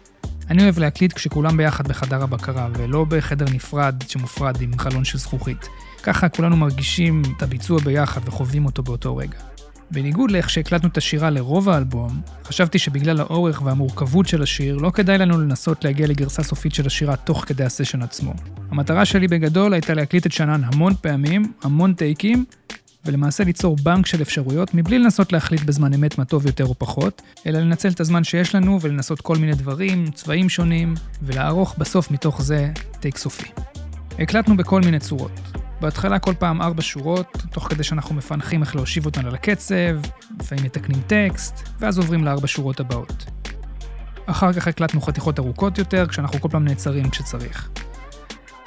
אני 0.50 0.62
אוהב 0.62 0.78
להקליט 0.78 1.12
כשכולם 1.12 1.56
ביחד 1.56 1.88
בחדר 1.88 2.22
הבקרה, 2.22 2.68
ולא 2.72 3.04
בחדר 3.04 3.46
נפרד 3.54 3.94
שמופרד 4.08 4.60
עם 4.60 4.78
חלון 4.78 5.04
של 5.04 5.18
זכוכית. 5.18 5.68
ככה 6.02 6.28
כולנו 6.28 6.56
מרגישים 6.56 7.22
את 7.36 7.42
הביצוע 7.42 7.80
ביחד 7.80 8.20
וחווים 8.24 8.66
אותו 8.66 8.82
באותו 8.82 9.16
רגע. 9.16 9.38
בניגוד 9.90 10.30
לאיך 10.30 10.50
שהקלטנו 10.50 10.88
את 10.88 10.96
השירה 10.96 11.30
לרוב 11.30 11.68
האלבום, 11.68 12.20
חשבתי 12.44 12.78
שבגלל 12.78 13.20
האורך 13.20 13.62
והמורכבות 13.62 14.28
של 14.28 14.42
השיר, 14.42 14.76
לא 14.76 14.90
כדאי 14.90 15.18
לנו 15.18 15.40
לנסות 15.40 15.84
להגיע 15.84 16.06
לגרסה 16.06 16.42
סופית 16.42 16.74
של 16.74 16.86
השירה 16.86 17.16
תוך 17.16 17.44
כדי 17.46 17.64
הסשן 17.64 18.02
עצמו. 18.02 18.34
המטרה 18.70 19.04
שלי 19.04 19.28
בגדול 19.28 19.72
הייתה 19.72 19.94
להקליט 19.94 20.26
את 20.26 20.32
שנן 20.32 20.64
המון 20.64 20.92
פעמים, 21.00 21.52
המון 21.62 21.94
טייקים, 21.94 22.44
ולמעשה 23.06 23.44
ליצור 23.44 23.76
בנק 23.82 24.06
של 24.06 24.22
אפשרויות 24.22 24.74
מבלי 24.74 24.98
לנסות 24.98 25.32
להחליט 25.32 25.62
בזמן 25.62 25.94
אמת 25.94 26.18
מה 26.18 26.24
טוב 26.24 26.46
יותר 26.46 26.64
או 26.64 26.74
פחות, 26.78 27.22
אלא 27.46 27.58
לנצל 27.58 27.88
את 27.88 28.00
הזמן 28.00 28.24
שיש 28.24 28.54
לנו 28.54 28.78
ולנסות 28.80 29.20
כל 29.20 29.36
מיני 29.36 29.54
דברים, 29.54 30.10
צבעים 30.10 30.48
שונים, 30.48 30.94
ולערוך 31.22 31.74
בסוף 31.78 32.10
מתוך 32.10 32.42
זה 32.42 32.70
טייק 33.00 33.16
סופי. 33.18 33.48
הקלטנו 34.18 34.56
בכל 34.56 34.80
מיני 34.80 34.98
צורות. 34.98 35.40
בהתחלה 35.80 36.18
כל 36.18 36.34
פעם 36.38 36.62
ארבע 36.62 36.82
שורות, 36.82 37.42
תוך 37.52 37.68
כדי 37.68 37.84
שאנחנו 37.84 38.14
מפענחים 38.14 38.62
איך 38.62 38.76
להושיב 38.76 39.06
אותן 39.06 39.26
על 39.26 39.34
הקצב, 39.34 39.74
לפעמים 40.40 40.64
מתקנים 40.64 41.00
טקסט, 41.06 41.68
ואז 41.80 41.98
עוברים 41.98 42.24
לארבע 42.24 42.46
שורות 42.46 42.80
הבאות. 42.80 43.24
אחר 44.26 44.52
כך 44.52 44.68
הקלטנו 44.68 45.00
חתיכות 45.00 45.38
ארוכות 45.38 45.78
יותר, 45.78 46.06
כשאנחנו 46.06 46.40
כל 46.40 46.48
פעם 46.48 46.64
נעצרים 46.64 47.10
כשצריך. 47.10 47.68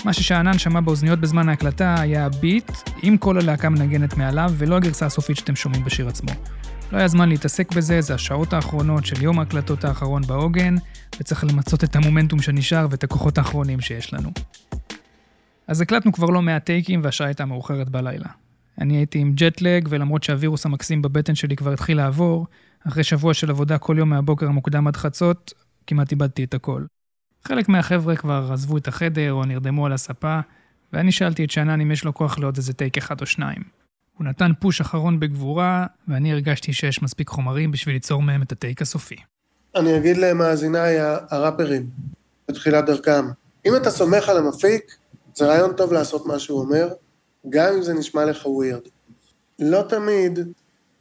מה 0.06 0.14
ששאנן 0.14 0.58
שמע 0.58 0.82
באוזניות 0.82 1.20
בזמן 1.20 1.50
ההקלטה 1.50 1.96
היה 2.02 2.26
הביט, 2.26 2.72
עם 3.04 3.18
כל 3.18 3.38
הלהקה 3.38 3.70
מנגנת 3.70 4.18
מעליו, 4.18 4.52
ולא 4.58 4.76
הגרסה 4.76 5.06
הסופית 5.06 5.38
שאתם 5.38 5.56
שומעים 5.56 5.84
בשיר 5.84 6.08
עצמו. 6.08 6.32
לא 6.92 6.98
היה 6.98 7.08
זמן 7.08 7.30
להתעסק 7.30 7.76
בזה, 7.76 8.02
זה 8.02 8.14
השעות 8.14 8.54
האחרונות 8.54 9.06
של 9.06 9.24
יום 9.24 9.40
ההקלטות 9.40 9.84
האחרון 9.84 10.22
בעוגן, 10.22 10.76
וצריך 11.20 11.44
למצות 11.44 11.84
את 11.84 11.96
המומנטום 11.96 12.42
שנשאר 12.42 12.88
ואת 12.90 13.04
הכוחות 13.04 13.38
האחרונים 13.38 13.82
שיש 13.82 14.14
לנו. 14.14 14.32
אז 15.68 15.82
הקלטנו 15.82 16.12
כבר 16.14 16.30
לא 16.30 16.42
מעט 16.42 16.66
טייקים 16.66 17.02
והשעה 17.04 17.28
הייתה 17.28 17.46
מאוחרת 17.46 17.90
בלילה. 17.90 18.28
אני 18.82 18.98
הייתי 18.98 19.20
עם 19.20 19.34
ג'טלג, 19.36 19.88
ולמרות 19.90 20.24
שהווירוס 20.24 20.66
המקסים 20.66 21.02
בבטן 21.02 21.36
שלי 21.36 21.56
כבר 21.56 21.74
התחיל 21.74 21.98
לעבור, 21.98 22.48
אחרי 22.88 23.04
שבוע 23.04 23.34
של 23.34 23.50
עבודה 23.50 23.78
כל 23.78 23.96
יום 24.00 24.10
מהבוקר 24.10 24.48
המוקדם 24.48 24.88
עד 24.88 24.96
חצות, 24.96 25.54
כמעט 25.88 26.12
איבדתי 26.12 26.44
את 26.44 26.54
הכל. 26.54 26.84
חלק 27.46 27.70
מהחבר'ה 27.70 28.16
כבר 28.16 28.50
עזבו 28.54 28.78
את 28.78 28.88
החדר 28.88 29.34
או 29.34 29.46
נרדמו 29.46 29.86
על 29.86 29.94
הספה, 29.94 30.40
ואני 30.94 31.12
שאלתי 31.12 31.46
את 31.46 31.52
שאנן 31.52 31.82
אם 31.82 31.92
יש 31.92 32.04
לו 32.04 32.14
כוח 32.14 32.40
לעוד 32.40 32.58
איזה 32.58 32.74
טייק 32.74 32.98
אחד 32.98 33.22
או 33.22 33.26
שניים. 33.26 33.80
הוא 34.18 34.26
נתן 34.26 34.52
פוש 34.60 34.82
אחרון 34.82 35.20
בגבורה, 35.20 35.86
ואני 36.08 36.32
הרגשתי 36.32 36.74
שיש 36.74 37.02
מספיק 37.02 37.30
חומרים 37.30 37.72
בשביל 37.72 37.96
ליצור 37.96 38.22
מהם 38.22 38.42
את 38.42 38.52
הטייק 38.52 38.82
הסופי. 38.82 39.16
אני 39.76 39.98
אגיד 39.98 40.18
למאזיניי 40.18 40.98
הראפרים, 41.30 41.90
בתחילת 42.50 42.86
דרכם, 42.86 43.26
אם 43.66 43.76
אתה 43.76 43.92
סומך 43.92 44.30
על 44.30 44.38
המפיק, 44.38 44.96
זה 45.36 45.48
רעיון 45.48 45.74
טוב 45.74 45.94
לעשות 45.94 46.26
מה 46.26 46.40
שהוא 46.40 46.60
אומר, 46.60 46.90
גם 47.50 47.74
אם 47.74 47.82
זה 47.82 47.94
נשמע 47.94 48.26
לך 48.26 48.46
ווירד. 48.46 48.82
לא 49.60 49.86
תמיד 49.90 50.40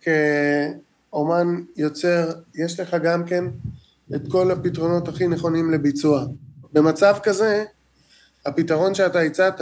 כאומן 0.01 1.63
יוצר, 1.77 2.31
יש 2.55 2.81
לך 2.81 2.97
גם 3.03 3.25
כן 3.27 3.45
את 4.17 4.23
כל 4.29 4.51
הפתרונות 4.51 5.09
הכי 5.09 5.27
נכונים 5.27 5.71
לביצוע. 5.71 6.25
במצב 6.73 7.17
כזה, 7.23 7.65
הפתרון 8.47 8.95
שאתה 8.95 9.21
הצעת, 9.21 9.61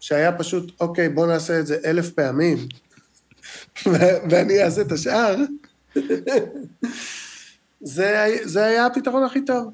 שהיה 0.00 0.32
פשוט, 0.32 0.72
אוקיי, 0.80 1.08
בוא 1.08 1.26
נעשה 1.26 1.60
את 1.60 1.66
זה 1.66 1.76
אלף 1.84 2.10
פעמים, 2.10 2.58
ואני 4.30 4.62
אעשה 4.62 4.80
את 4.80 4.92
השאר, 4.92 5.36
זה, 7.80 8.36
זה 8.42 8.64
היה 8.64 8.86
הפתרון 8.86 9.22
הכי 9.22 9.44
טוב. 9.44 9.72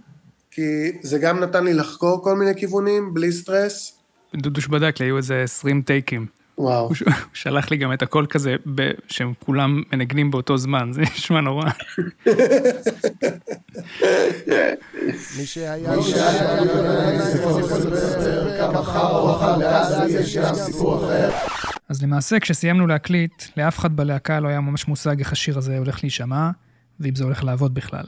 כי 0.51 0.93
זה 1.03 1.19
גם 1.19 1.41
נתן 1.41 1.65
לי 1.65 1.75
לחקור 1.75 2.25
כל 2.25 2.37
מיני 2.37 2.55
כיוונים, 2.57 3.15
בלי 3.15 3.33
סטרס. 3.33 3.99
דודוש 4.37 4.67
בדק 4.67 5.01
לי, 5.01 5.07
היו 5.07 5.17
איזה 5.17 5.43
20 5.43 5.83
טייקים. 5.83 6.27
וואו. 6.63 6.89
הוא 6.89 6.97
שלח 7.33 7.71
לי 7.71 7.77
גם 7.77 7.93
את 7.93 8.03
הכל 8.03 8.27
כזה, 8.29 8.57
שהם 9.09 9.33
כולם 9.39 9.83
מנגנים 9.93 10.31
באותו 10.31 10.57
זמן, 10.57 10.93
זה 10.93 11.01
נשמע 11.01 11.41
נורא. 11.41 11.65
מי 15.39 15.47
שהיה 15.47 15.95
אז 21.89 22.03
למעשה, 22.03 22.41
כשסיימנו 22.41 22.87
להקליט, 22.87 23.45
לאף 23.57 23.79
אחד 23.79 23.97
בלהקה 23.97 24.41
לא 24.41 24.49
היה 24.49 24.61
ממש 24.61 24.89
מושג 24.89 25.19
איך 25.19 25.33
השיר 25.33 25.59
הזה 25.59 25.79
הולך 25.79 25.99
להישמע, 26.03 26.51
ואם 27.01 27.15
זה 27.15 27.25
הולך 27.25 27.45
לעבוד 27.45 27.75
בכלל. 27.75 28.05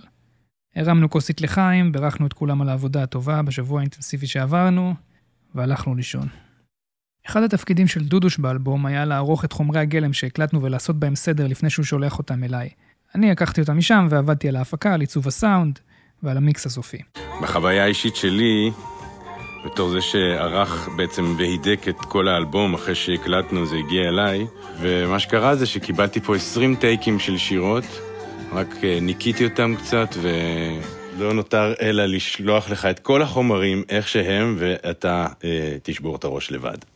הרמנו 0.76 1.10
כוסית 1.10 1.40
לחיים, 1.40 1.92
בירכנו 1.92 2.26
את 2.26 2.32
כולם 2.32 2.62
על 2.62 2.68
העבודה 2.68 3.02
הטובה 3.02 3.42
בשבוע 3.42 3.80
האינטנסיבי 3.80 4.26
שעברנו, 4.26 4.94
והלכנו 5.54 5.94
לישון. 5.94 6.28
אחד 7.28 7.42
התפקידים 7.42 7.86
של 7.86 8.04
דודוש 8.04 8.38
באלבום 8.38 8.86
היה 8.86 9.04
לערוך 9.04 9.44
את 9.44 9.52
חומרי 9.52 9.80
הגלם 9.80 10.12
שהקלטנו 10.12 10.62
ולעשות 10.62 10.96
בהם 10.96 11.16
סדר 11.16 11.46
לפני 11.46 11.70
שהוא 11.70 11.84
שולח 11.84 12.18
אותם 12.18 12.44
אליי. 12.44 12.68
אני 13.14 13.30
לקחתי 13.30 13.60
אותם 13.60 13.78
משם 13.78 14.06
ועבדתי 14.10 14.48
על 14.48 14.56
ההפקה, 14.56 14.94
על 14.94 15.00
עיצוב 15.00 15.26
הסאונד 15.28 15.78
ועל 16.22 16.36
המיקס 16.36 16.66
הסופי. 16.66 16.98
בחוויה 17.42 17.84
האישית 17.84 18.16
שלי, 18.16 18.70
בתור 19.66 19.90
זה 19.90 20.00
שערך 20.00 20.88
בעצם 20.96 21.34
והידק 21.38 21.88
את 21.88 22.00
כל 22.00 22.28
האלבום 22.28 22.74
אחרי 22.74 22.94
שהקלטנו, 22.94 23.66
זה 23.66 23.76
הגיע 23.76 24.08
אליי, 24.08 24.46
ומה 24.80 25.18
שקרה 25.18 25.56
זה 25.56 25.66
שקיבלתי 25.66 26.20
פה 26.20 26.36
20 26.36 26.76
טייקים 26.76 27.18
של 27.18 27.38
שירות, 27.38 27.84
רק 28.52 28.74
אה, 28.84 28.98
ניקיתי 29.02 29.44
אותם 29.44 29.74
קצת 29.78 30.08
ולא 30.22 31.32
נותר 31.34 31.74
אלא 31.80 32.06
לשלוח 32.06 32.70
לך 32.70 32.86
את 32.86 32.98
כל 32.98 33.22
החומרים 33.22 33.82
איך 33.88 34.08
שהם, 34.08 34.56
ואתה 34.58 35.26
אה, 35.44 35.76
תשבור 35.82 36.16
את 36.16 36.24
הראש 36.24 36.50
לבד. 36.50 36.93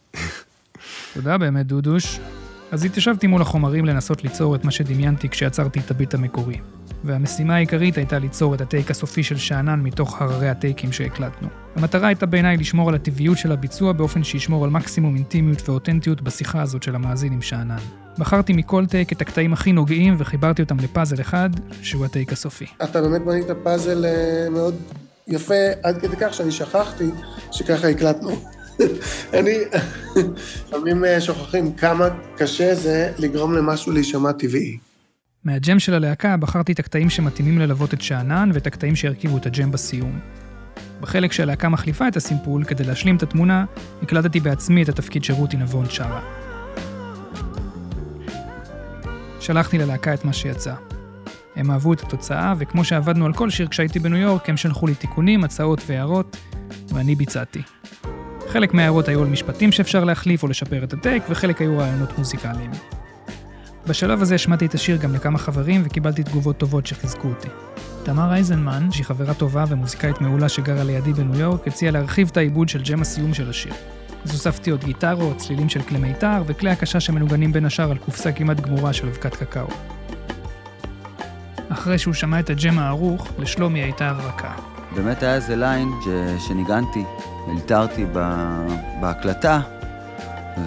תודה 1.15 1.39
באמת, 1.39 1.67
דודוש. 1.67 2.21
אז 2.73 2.85
התיישבתי 2.85 3.27
מול 3.27 3.43
החומרים 3.43 3.85
לנסות 3.85 4.25
ליצור 4.25 4.55
את 4.55 4.65
מה 4.65 4.71
שדמיינתי 4.71 5.29
כשיצרתי 5.29 5.81
את 5.81 5.91
הביט 5.91 6.15
המקורי. 6.15 6.57
והמשימה 7.05 7.55
העיקרית 7.55 7.97
הייתה 7.97 8.19
ליצור 8.19 8.55
את 8.55 8.61
הטייק 8.61 8.91
הסופי 8.91 9.23
של 9.23 9.37
שאנן 9.37 9.81
מתוך 9.81 10.23
הררי 10.23 10.49
הטייקים 10.49 10.93
שהקלטנו. 10.93 11.49
המטרה 11.77 12.09
הייתה 12.09 12.27
בעיניי 12.27 12.57
לשמור 12.57 12.89
על 12.89 12.95
הטבעיות 12.95 13.39
של 13.39 13.53
הביצוע 13.53 13.93
באופן 13.93 14.25
שישמור 14.25 14.65
על 14.65 14.71
מקסימום 14.71 15.17
אינטימיות 15.17 15.69
ואותנטיות 15.69 16.23
בשיחה 16.23 16.63
הזאת 16.63 16.83
של 16.83 16.95
המאזין 16.95 17.33
עם 17.33 17.43
שאנן. 17.43 17.77
בחרתי 18.19 18.53
מכל 18.53 18.87
טייק 18.87 19.13
את 19.13 19.21
הקטעים 19.21 19.53
הכי 19.53 19.73
נוגעים 19.73 20.15
וחיברתי 20.19 20.63
אותם 20.63 20.77
לפאזל 20.81 21.21
אחד, 21.21 21.51
שהוא 21.83 22.05
הטייק 22.05 22.33
הסופי. 22.33 22.67
אתה 22.85 23.03
באמת 23.03 23.23
בנית 23.23 23.47
פאזל 23.63 24.05
אה, 24.05 24.51
מאוד 24.51 24.75
יפה, 25.29 25.55
עד 25.83 25.99
כדי 26.01 26.17
כך 26.21 26.35
שאני 26.35 26.53
שכחתי 26.53 27.11
שככה 27.53 27.89
הקלטנו. 27.89 28.58
אני, 29.39 29.59
לפעמים 30.67 31.05
אה, 31.05 31.21
שוכחים 31.21 31.73
כמה 31.73 32.09
קשה 32.37 32.75
זה 32.75 33.13
לגרום 33.19 33.53
למשהו 33.53 33.93
להישמע 33.93 34.33
טבעי. 34.33 34.79
מהג'ם 35.45 35.79
של 35.79 35.95
הלהקה 35.95 36.37
בחרתי 36.37 36.73
את 36.73 36.79
הקטעים 36.79 37.11
שמתאימים 37.11 37.59
ללוות 37.59 37.95
את 37.95 38.03
שאנן 38.03 38.51
ואת 38.55 38.67
הקטעים 38.67 38.97
שהרכיבו 38.97 39.37
את 39.37 39.47
הג'ם 39.47 39.71
בסיום. 39.71 40.19
בחלק 41.01 41.33
שהלהקה 41.33 41.69
מחליפה 41.69 42.09
את 42.09 42.17
הסימפול, 42.17 42.65
כדי 42.65 42.85
להשלים 42.85 43.17
את 43.17 43.23
התמונה, 43.23 43.65
הקלטתי 44.03 44.41
בעצמי 44.41 44.83
את 44.83 44.89
התפקיד 44.89 45.25
שרותי 45.25 45.57
נבון 45.57 45.91
שרה. 45.91 46.21
שלחתי 49.41 49.79
ללהקה 49.79 50.15
את 50.15 50.25
מה 50.25 50.33
שיצא. 50.33 50.75
הם 51.57 51.71
אהבו 51.71 51.93
את 51.93 52.01
התוצאה, 52.01 52.55
וכמו 52.59 52.85
שעבדנו 52.85 53.27
על 53.27 53.33
כל 53.33 53.51
שיר 53.51 53.69
כשהייתי 53.69 53.99
בניו 53.99 54.19
יורק, 54.19 54.49
הם 54.49 54.57
שלחו 54.57 54.87
לי 54.87 54.95
תיקונים, 54.95 55.45
הצעות 55.45 55.83
והערות, 55.87 56.37
ואני 56.89 57.15
ביצעתי. 57.15 57.63
חלק 58.49 58.75
מההערות 58.75 59.09
היו 59.09 59.23
על 59.23 59.29
משפטים 59.29 59.73
שאפשר 59.73 60.05
להחליף 60.05 60.43
או 60.43 60.49
לשפר 60.49 60.85
את 60.85 60.93
הטייק, 60.93 61.23
וחלק 61.29 61.61
היו 61.61 61.79
רעיונות 61.79 62.19
מוזיקליים. 62.19 62.71
בשלב 63.87 64.23
הזה 64.23 64.35
השמעתי 64.35 64.67
את 64.67 64.75
השיר 64.75 64.97
גם 64.97 65.15
לכמה 65.15 65.39
חברים 65.39 65.83
וקיבלתי 65.85 66.23
תגובות 66.23 66.57
טובות 66.57 66.87
שחיזקו 66.87 67.29
אותי. 67.29 67.49
תמר 68.03 68.33
אייזנמן, 68.33 68.89
שהיא 68.93 69.05
חברה 69.05 69.35
טובה 69.35 69.65
ומוזיקאית 69.69 70.21
מעולה 70.21 70.49
שגרה 70.49 70.85
לידי 70.85 71.13
בניו 71.13 71.41
יורק, 71.41 71.69
הציעה 71.69 71.93
להרחיב 71.93 72.29
את 72.33 72.37
העיבוד 72.37 72.69
של 72.69 72.83
ג'ם 72.83 73.03
הסיום 73.03 73.35
של 73.35 73.51
השיר. 73.51 73.73
אז 74.25 74.33
הוספתי 74.33 74.71
עוד 74.71 74.85
גיטרות, 74.85 75.37
צלילים 75.37 75.69
של 75.69 75.83
כלי 75.83 75.99
מיתר 75.99 76.43
וכלי 76.47 76.71
הקשה 76.71 77.01
שמנוגנים 77.01 77.53
בין 77.53 77.65
השאר 77.65 77.91
על 77.91 77.99
קופסה 77.99 78.33
כמעט 78.33 78.61
גמורה 78.61 78.93
של 78.93 79.09
אבקת 79.09 79.37
קקאו. 79.37 79.69
אחרי 81.69 81.99
שהוא 81.99 82.15
שמע 82.15 82.41
את 82.41 82.51
הג'ם 82.51 82.79
הערוך, 82.79 83.29
לשלומי 83.39 83.81
הייתה 83.83 84.11
הברקה. 84.11 84.53
באמת 84.95 85.23
היה 85.23 85.35
איזה 85.35 85.57
line 85.57 85.89
ש... 86.05 86.09
שניגנתי, 86.49 87.05
אלתרתי 87.51 88.07
בהקלטה, 89.01 89.61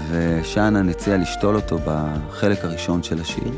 ושאנן 0.10 0.90
הציע 0.90 1.18
לשתול 1.18 1.56
אותו 1.56 1.80
בחלק 1.86 2.66
הראשון 2.66 3.04
של 3.04 3.22
השיר. 3.22 3.52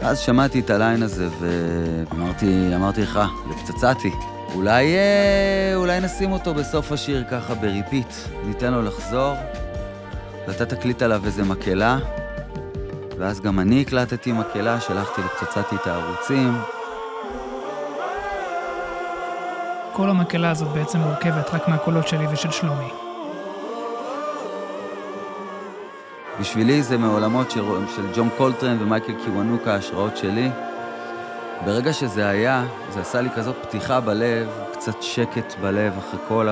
אז 0.00 0.18
שמעתי 0.18 0.60
את 0.60 0.70
ה 0.70 0.76
line 0.76 1.02
הזה 1.02 1.28
ואמרתי, 1.40 2.70
אמרתי 2.74 3.02
לך, 3.02 3.20
לפצצתי. 3.50 4.10
אולי, 4.54 4.94
אה, 4.94 5.72
אולי 5.74 6.00
נשים 6.00 6.32
אותו 6.32 6.54
בסוף 6.54 6.92
השיר 6.92 7.24
ככה 7.30 7.54
ב 7.54 7.62
repeat, 7.62 8.14
ניתן 8.44 8.72
לו 8.72 8.82
לחזור, 8.82 9.34
ואתה 10.48 10.66
תקליט 10.66 11.02
עליו 11.02 11.22
איזה 11.24 11.44
מקהלה, 11.44 11.98
ואז 13.18 13.40
גם 13.40 13.60
אני 13.60 13.80
הקלטתי 13.80 14.32
מקהלה, 14.32 14.80
שלחתי 14.80 15.20
לפצצתי 15.20 15.76
את 15.76 15.86
הערוצים. 15.86 16.77
כל 19.98 20.10
המקהלה 20.10 20.50
הזאת 20.50 20.68
בעצם 20.68 20.98
מורכבת 20.98 21.54
רק 21.54 21.68
מהקולות 21.68 22.08
שלי 22.08 22.26
ושל 22.26 22.50
שלומי. 22.50 22.88
בשבילי 26.40 26.82
זה 26.82 26.98
מעולמות 26.98 27.50
של, 27.50 27.64
של 27.96 28.02
ג'ון 28.16 28.28
קולטרן 28.36 28.82
ומייקל 28.82 29.12
קיוונוקה, 29.24 29.74
ההשראות 29.74 30.16
שלי. 30.16 30.50
ברגע 31.64 31.92
שזה 31.92 32.28
היה, 32.28 32.64
זה 32.90 33.00
עשה 33.00 33.20
לי 33.20 33.30
כזאת 33.30 33.56
פתיחה 33.62 34.00
בלב, 34.00 34.48
קצת 34.72 35.02
שקט 35.02 35.54
בלב 35.60 35.98
אחרי 35.98 36.20
כל 36.28 36.48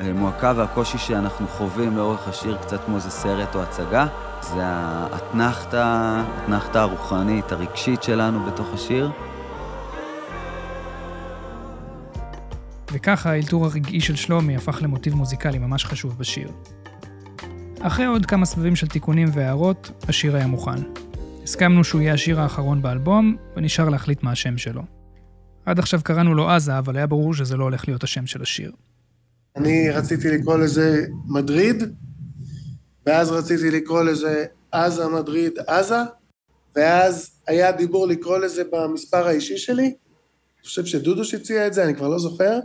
המועקה 0.00 0.52
והקושי 0.56 0.98
שאנחנו 0.98 1.48
חווים 1.48 1.96
לאורך 1.96 2.28
השיר, 2.28 2.58
קצת 2.62 2.84
כמו 2.84 2.96
איזה 2.96 3.10
סרט 3.10 3.54
או 3.54 3.62
הצגה. 3.62 4.06
זה 4.40 4.62
האתנחתא, 4.62 5.84
האתנחתא 6.36 6.78
הרוחנית, 6.78 7.52
הרגשית 7.52 8.02
שלנו 8.02 8.44
בתוך 8.44 8.66
השיר. 8.74 9.10
וככה 13.08 13.30
האלתור 13.30 13.64
הרגעי 13.66 14.00
של 14.00 14.16
שלומי 14.16 14.56
הפך 14.56 14.78
למוטיב 14.82 15.14
מוזיקלי 15.14 15.58
ממש 15.58 15.84
חשוב 15.84 16.18
בשיר. 16.18 16.50
אחרי 17.80 18.06
עוד 18.06 18.26
כמה 18.26 18.46
סבבים 18.46 18.76
של 18.76 18.86
תיקונים 18.86 19.28
והערות, 19.34 19.90
השיר 20.08 20.36
היה 20.36 20.46
מוכן. 20.46 20.82
הסכמנו 21.42 21.84
שהוא 21.84 22.00
יהיה 22.00 22.14
השיר 22.14 22.40
האחרון 22.40 22.82
באלבום, 22.82 23.36
ונשאר 23.56 23.88
להחליט 23.88 24.22
מה 24.22 24.32
השם 24.32 24.58
שלו. 24.58 24.82
עד 25.66 25.78
עכשיו 25.78 26.00
קראנו 26.04 26.34
לו 26.34 26.50
עזה, 26.50 26.78
אבל 26.78 26.96
היה 26.96 27.06
ברור 27.06 27.34
שזה 27.34 27.56
לא 27.56 27.64
הולך 27.64 27.88
להיות 27.88 28.04
השם 28.04 28.26
של 28.26 28.42
השיר. 28.42 28.72
אני 29.56 29.90
רציתי 29.90 30.28
לקרוא 30.30 30.58
לזה 30.58 31.06
מדריד, 31.26 31.82
ואז 33.06 33.30
רציתי 33.30 33.70
לקרוא 33.70 34.02
לזה 34.02 34.44
עזה 34.72 35.08
מדריד 35.08 35.52
עזה, 35.66 36.02
ואז 36.76 37.30
היה 37.46 37.72
דיבור 37.72 38.06
לקרוא 38.06 38.38
לזה 38.38 38.62
במספר 38.72 39.26
האישי 39.26 39.58
שלי. 39.58 39.84
אני 39.84 40.64
חושב 40.64 40.84
שדודוש 40.84 41.34
הציע 41.34 41.66
את 41.66 41.74
זה, 41.74 41.84
אני 41.84 41.94
כבר 41.94 42.08
לא 42.08 42.18
זוכר. 42.18 42.58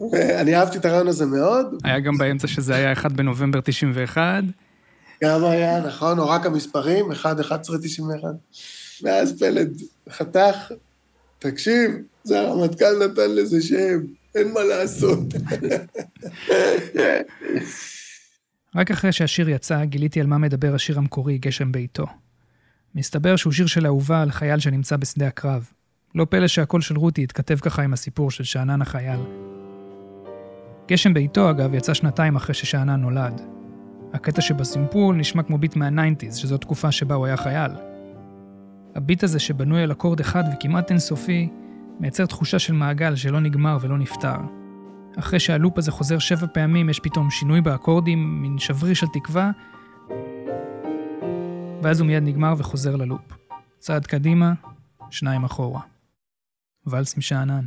ואני 0.00 0.56
אהבתי 0.56 0.78
את 0.78 0.84
הרעיון 0.84 1.08
הזה 1.08 1.26
מאוד. 1.26 1.66
היה 1.84 2.00
גם 2.00 2.18
באמצע 2.18 2.46
שזה 2.46 2.74
היה 2.74 2.92
1 2.92 3.12
בנובמבר 3.12 3.60
91. 3.60 4.44
גם 5.24 5.44
היה, 5.44 5.80
נכון, 5.80 6.18
או 6.18 6.28
רק 6.28 6.46
המספרים, 6.46 7.12
1, 7.12 7.40
11, 7.40 7.78
91. 7.78 8.28
ואז 9.02 9.38
פלד 9.38 9.80
חתך, 10.10 10.72
תקשיב, 11.38 11.90
זה 12.24 12.40
הרמטכ"ל 12.40 13.04
נתן 13.04 13.30
לזה 13.30 13.62
שם, 13.62 13.98
אין 14.34 14.52
מה 14.52 14.60
לעשות. 14.62 15.18
רק 18.76 18.90
אחרי 18.90 19.12
שהשיר 19.12 19.48
יצא, 19.48 19.84
גיליתי 19.84 20.20
על 20.20 20.26
מה 20.26 20.38
מדבר 20.38 20.74
השיר 20.74 20.98
המקורי, 20.98 21.38
גשם 21.38 21.72
בעיתו. 21.72 22.06
מסתבר 22.94 23.36
שהוא 23.36 23.52
שיר 23.52 23.66
של 23.66 23.86
אהובה 23.86 24.22
על 24.22 24.30
חייל 24.30 24.58
שנמצא 24.58 24.96
בשדה 24.96 25.26
הקרב. 25.26 25.70
לא 26.14 26.26
פלא 26.30 26.48
שהקול 26.48 26.80
של 26.80 26.96
רותי 26.96 27.22
התכתב 27.22 27.58
ככה 27.60 27.82
עם 27.82 27.92
הסיפור 27.92 28.30
של 28.30 28.44
שאנן 28.44 28.82
החייל. 28.82 29.20
גשם 30.92 31.14
בעיתו, 31.14 31.50
אגב, 31.50 31.74
יצא 31.74 31.94
שנתיים 31.94 32.36
אחרי 32.36 32.54
ששאנן 32.54 33.00
נולד. 33.00 33.40
הקטע 34.12 34.40
שבסימפול 34.40 35.16
נשמע 35.16 35.42
כמו 35.42 35.58
ביט 35.58 35.76
מה-90's, 35.76 36.34
שזו 36.34 36.58
תקופה 36.58 36.92
שבה 36.92 37.14
הוא 37.14 37.26
היה 37.26 37.36
חייל. 37.36 37.70
הביט 38.94 39.24
הזה 39.24 39.38
שבנוי 39.38 39.82
על 39.82 39.92
אקורד 39.92 40.20
אחד 40.20 40.44
וכמעט 40.52 40.90
אינסופי, 40.90 41.48
מייצר 42.00 42.26
תחושה 42.26 42.58
של 42.58 42.72
מעגל 42.72 43.16
שלא 43.16 43.40
נגמר 43.40 43.78
ולא 43.80 43.98
נפתר. 43.98 44.36
אחרי 45.18 45.40
שהלופ 45.40 45.78
הזה 45.78 45.90
חוזר 45.90 46.18
שבע 46.18 46.46
פעמים, 46.54 46.90
יש 46.90 47.00
פתאום 47.00 47.30
שינוי 47.30 47.60
באקורדים, 47.60 48.42
מין 48.42 48.58
שבריש 48.58 49.00
של 49.00 49.06
תקווה, 49.12 49.50
ואז 51.82 52.00
הוא 52.00 52.06
מיד 52.06 52.22
נגמר 52.22 52.54
וחוזר 52.58 52.96
ללופ. 52.96 53.32
צעד 53.78 54.06
קדימה, 54.06 54.52
שניים 55.10 55.44
אחורה. 55.44 55.80
ואלס 56.86 57.16
עם 57.16 57.22
שאנן. 57.22 57.64